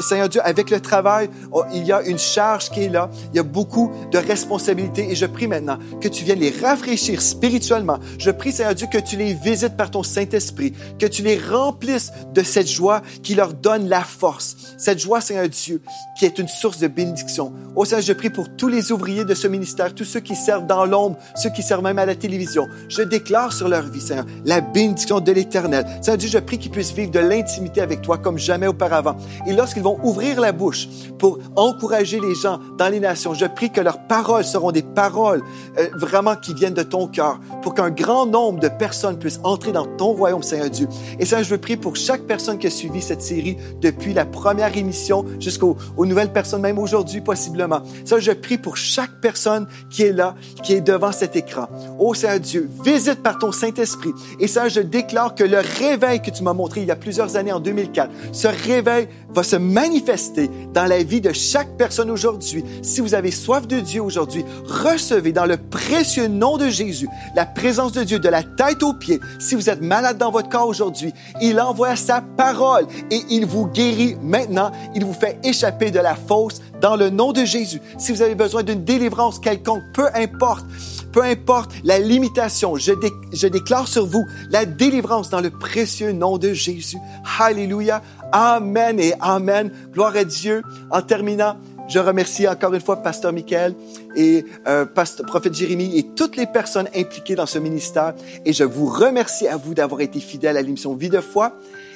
Seigneur 0.00 0.28
Dieu, 0.28 0.40
avec 0.44 0.70
le 0.70 0.80
travail, 0.80 1.28
oh, 1.52 1.62
il 1.72 1.84
y 1.84 1.92
a 1.92 2.02
une 2.02 2.18
charge 2.18 2.70
qui 2.70 2.84
est 2.84 2.88
là, 2.88 3.10
il 3.32 3.36
y 3.36 3.40
a 3.40 3.42
beaucoup 3.42 3.90
de 4.10 4.18
responsabilités 4.18 5.10
et 5.10 5.14
je 5.14 5.26
prie 5.26 5.46
maintenant 5.46 5.78
que 6.00 6.08
tu 6.08 6.24
viennes 6.24 6.40
les 6.40 6.50
rafraîchir 6.50 7.20
spirituellement. 7.22 7.98
Je 8.18 8.30
prie, 8.30 8.52
Seigneur 8.52 8.74
Dieu, 8.74 8.86
que 8.90 8.98
tu 8.98 9.16
les 9.16 9.34
visites 9.34 9.76
par 9.76 9.90
ton 9.90 10.02
Saint-Esprit, 10.02 10.55
que 10.98 11.06
tu 11.06 11.22
les 11.22 11.38
remplisses 11.38 12.12
de 12.34 12.42
cette 12.42 12.68
joie 12.68 13.02
qui 13.22 13.34
leur 13.34 13.54
donne 13.54 13.88
la 13.88 14.02
force. 14.02 14.56
Cette 14.76 14.98
joie, 14.98 15.20
Seigneur 15.20 15.48
Dieu, 15.48 15.82
qui 16.18 16.24
est 16.24 16.38
une 16.38 16.48
source 16.48 16.78
de 16.78 16.88
bénédiction. 16.88 17.52
Oh 17.74 17.84
Seigneur, 17.84 18.04
je 18.04 18.12
prie 18.12 18.30
pour 18.30 18.48
tous 18.56 18.68
les 18.68 18.92
ouvriers 18.92 19.24
de 19.24 19.34
ce 19.34 19.46
ministère, 19.46 19.94
tous 19.94 20.04
ceux 20.04 20.20
qui 20.20 20.34
servent 20.34 20.66
dans 20.66 20.84
l'ombre, 20.84 21.16
ceux 21.34 21.50
qui 21.50 21.62
servent 21.62 21.82
même 21.82 21.98
à 21.98 22.06
la 22.06 22.14
télévision. 22.14 22.66
Je 22.88 23.02
déclare 23.02 23.52
sur 23.52 23.68
leur 23.68 23.82
vie, 23.82 24.00
Seigneur, 24.00 24.26
la 24.44 24.60
bénédiction 24.60 25.20
de 25.20 25.32
l'Éternel. 25.32 25.86
Seigneur 26.00 26.18
Dieu, 26.18 26.28
je 26.28 26.38
prie 26.38 26.58
qu'ils 26.58 26.70
puissent 26.70 26.92
vivre 26.92 27.10
de 27.10 27.18
l'intimité 27.18 27.80
avec 27.80 28.02
toi 28.02 28.18
comme 28.18 28.38
jamais 28.38 28.66
auparavant. 28.66 29.16
Et 29.46 29.52
lorsqu'ils 29.52 29.82
vont 29.82 29.98
ouvrir 30.02 30.40
la 30.40 30.52
bouche 30.52 30.88
pour 31.18 31.38
encourager 31.56 32.20
les 32.20 32.34
gens 32.34 32.60
dans 32.78 32.88
les 32.88 33.00
nations, 33.00 33.34
je 33.34 33.46
prie 33.46 33.70
que 33.70 33.80
leurs 33.80 34.06
paroles 34.06 34.44
seront 34.44 34.72
des 34.72 34.82
paroles 34.82 35.42
euh, 35.78 35.88
vraiment 35.94 36.36
qui 36.36 36.54
viennent 36.54 36.74
de 36.74 36.82
ton 36.82 37.06
cœur 37.06 37.40
pour 37.66 37.74
qu'un 37.74 37.90
grand 37.90 38.26
nombre 38.26 38.60
de 38.60 38.68
personnes 38.68 39.18
puissent 39.18 39.40
entrer 39.42 39.72
dans 39.72 39.86
ton 39.86 40.12
royaume, 40.12 40.44
Seigneur 40.44 40.70
Dieu. 40.70 40.86
Et 41.18 41.24
ça, 41.24 41.42
je 41.42 41.50
veux 41.50 41.58
prier 41.58 41.76
pour 41.76 41.96
chaque 41.96 42.22
personne 42.22 42.58
qui 42.58 42.68
a 42.68 42.70
suivi 42.70 43.02
cette 43.02 43.22
série 43.22 43.56
depuis 43.80 44.14
la 44.14 44.24
première 44.24 44.76
émission 44.76 45.24
jusqu'aux 45.40 45.76
aux 45.96 46.06
nouvelles 46.06 46.32
personnes, 46.32 46.60
même 46.60 46.78
aujourd'hui 46.78 47.20
possiblement. 47.22 47.80
Ça, 48.04 48.20
je 48.20 48.30
prie 48.30 48.56
pour 48.56 48.76
chaque 48.76 49.20
personne 49.20 49.66
qui 49.90 50.04
est 50.04 50.12
là, 50.12 50.36
qui 50.62 50.74
est 50.74 50.80
devant 50.80 51.10
cet 51.10 51.34
écran. 51.34 51.66
Oh 51.98 52.14
Seigneur 52.14 52.38
Dieu, 52.38 52.70
visite 52.84 53.20
par 53.24 53.36
ton 53.36 53.50
Saint-Esprit. 53.50 54.12
Et 54.38 54.46
ça, 54.46 54.68
je 54.68 54.78
déclare 54.78 55.34
que 55.34 55.42
le 55.42 55.58
réveil 55.58 56.22
que 56.22 56.30
tu 56.30 56.44
m'as 56.44 56.52
montré 56.52 56.82
il 56.82 56.86
y 56.86 56.92
a 56.92 56.96
plusieurs 56.96 57.34
années, 57.34 57.50
en 57.50 57.58
2004, 57.58 58.12
ce 58.30 58.46
réveil 58.46 59.08
va 59.28 59.42
se 59.42 59.56
manifester 59.56 60.48
dans 60.72 60.84
la 60.84 61.02
vie 61.02 61.20
de 61.20 61.32
chaque 61.32 61.76
personne 61.76 62.12
aujourd'hui. 62.12 62.62
Si 62.82 63.00
vous 63.00 63.16
avez 63.16 63.32
soif 63.32 63.66
de 63.66 63.80
Dieu 63.80 64.02
aujourd'hui, 64.02 64.44
recevez 64.66 65.32
dans 65.32 65.46
le 65.46 65.56
précieux 65.56 66.28
nom 66.28 66.58
de 66.58 66.68
Jésus 66.68 67.08
la 67.34 67.44
présence 67.56 67.92
de 67.92 68.04
Dieu 68.04 68.18
de 68.18 68.28
la 68.28 68.42
tête 68.42 68.82
aux 68.82 68.92
pieds. 68.92 69.20
Si 69.38 69.54
vous 69.54 69.70
êtes 69.70 69.80
malade 69.80 70.18
dans 70.18 70.30
votre 70.30 70.48
corps 70.48 70.68
aujourd'hui, 70.68 71.12
il 71.40 71.58
envoie 71.60 71.96
sa 71.96 72.20
parole 72.20 72.86
et 73.10 73.22
il 73.30 73.46
vous 73.46 73.66
guérit 73.66 74.16
maintenant. 74.22 74.70
Il 74.94 75.04
vous 75.04 75.14
fait 75.14 75.38
échapper 75.42 75.90
de 75.90 75.98
la 75.98 76.14
fosse 76.14 76.60
dans 76.80 76.96
le 76.96 77.08
nom 77.10 77.32
de 77.32 77.44
Jésus. 77.44 77.80
Si 77.98 78.12
vous 78.12 78.20
avez 78.22 78.34
besoin 78.34 78.62
d'une 78.62 78.84
délivrance 78.84 79.38
quelconque, 79.38 79.82
peu 79.94 80.06
importe, 80.14 80.66
peu 81.12 81.22
importe 81.22 81.72
la 81.82 81.98
limitation, 81.98 82.76
je, 82.76 82.92
dé- 82.92 83.10
je 83.32 83.48
déclare 83.48 83.88
sur 83.88 84.06
vous 84.06 84.26
la 84.50 84.66
délivrance 84.66 85.30
dans 85.30 85.40
le 85.40 85.50
précieux 85.50 86.12
nom 86.12 86.36
de 86.36 86.52
Jésus. 86.52 86.98
Alléluia. 87.40 88.02
Amen 88.32 89.00
et 89.00 89.14
Amen. 89.20 89.70
Gloire 89.94 90.14
à 90.14 90.24
Dieu. 90.24 90.62
En 90.90 91.00
terminant, 91.00 91.56
je 91.88 91.98
remercie 91.98 92.48
encore 92.48 92.74
une 92.74 92.80
fois 92.80 92.96
Pasteur 92.96 93.32
Michael 93.32 93.74
et 94.16 94.44
euh, 94.66 94.84
Pasteur, 94.84 95.26
Prophète 95.26 95.54
Jérémie 95.54 95.96
et 95.98 96.02
toutes 96.02 96.36
les 96.36 96.46
personnes 96.46 96.88
impliquées 96.96 97.34
dans 97.34 97.46
ce 97.46 97.58
ministère. 97.58 98.14
Et 98.44 98.52
je 98.52 98.64
vous 98.64 98.86
remercie 98.86 99.46
à 99.46 99.56
vous 99.56 99.74
d'avoir 99.74 100.00
été 100.00 100.20
fidèles 100.20 100.56
à 100.56 100.62
l'émission 100.62 100.94
Vie 100.94 101.10
de 101.10 101.20
foi. 101.20 101.52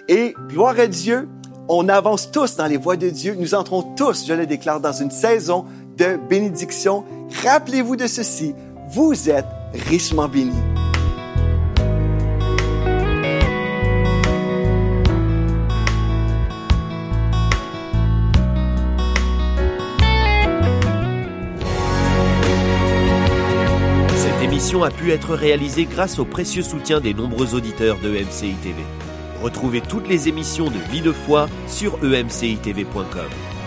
Et 0.09 0.35
gloire 0.49 0.79
à 0.79 0.87
Dieu, 0.87 1.29
on 1.69 1.89
avance 1.89 2.31
tous 2.31 2.57
dans 2.57 2.67
les 2.67 2.77
voies 2.77 2.97
de 2.97 3.11
Dieu. 3.11 3.37
Nous 3.39 3.55
entrons 3.55 3.83
tous, 3.83 4.27
je 4.27 4.35
le 4.35 4.47
déclare, 4.47 4.81
dans 4.81 4.93
une 4.93 5.11
saison 5.11 5.65
de 5.97 6.19
bénédiction. 6.29 7.05
Rappelez-vous 7.43 7.97
de 7.97 8.07
ceci, 8.07 8.55
vous 8.89 9.29
êtes 9.29 9.47
richement 9.73 10.29
bénis. 10.29 10.80
A 24.79 24.91
pu 24.91 25.11
être 25.11 25.35
réalisée 25.35 25.85
grâce 25.85 26.21
au 26.21 26.25
précieux 26.25 26.63
soutien 26.63 27.01
des 27.01 27.13
nombreux 27.13 27.55
auditeurs 27.57 27.99
de 27.99 28.11
TV. 28.13 28.85
Retrouvez 29.43 29.81
toutes 29.81 30.09
les 30.09 30.29
émissions 30.29 30.71
de 30.71 30.79
Vie 30.93 31.01
de 31.01 31.13
foi 31.13 31.49
sur 31.67 31.99
emcitv.com. 32.05 33.60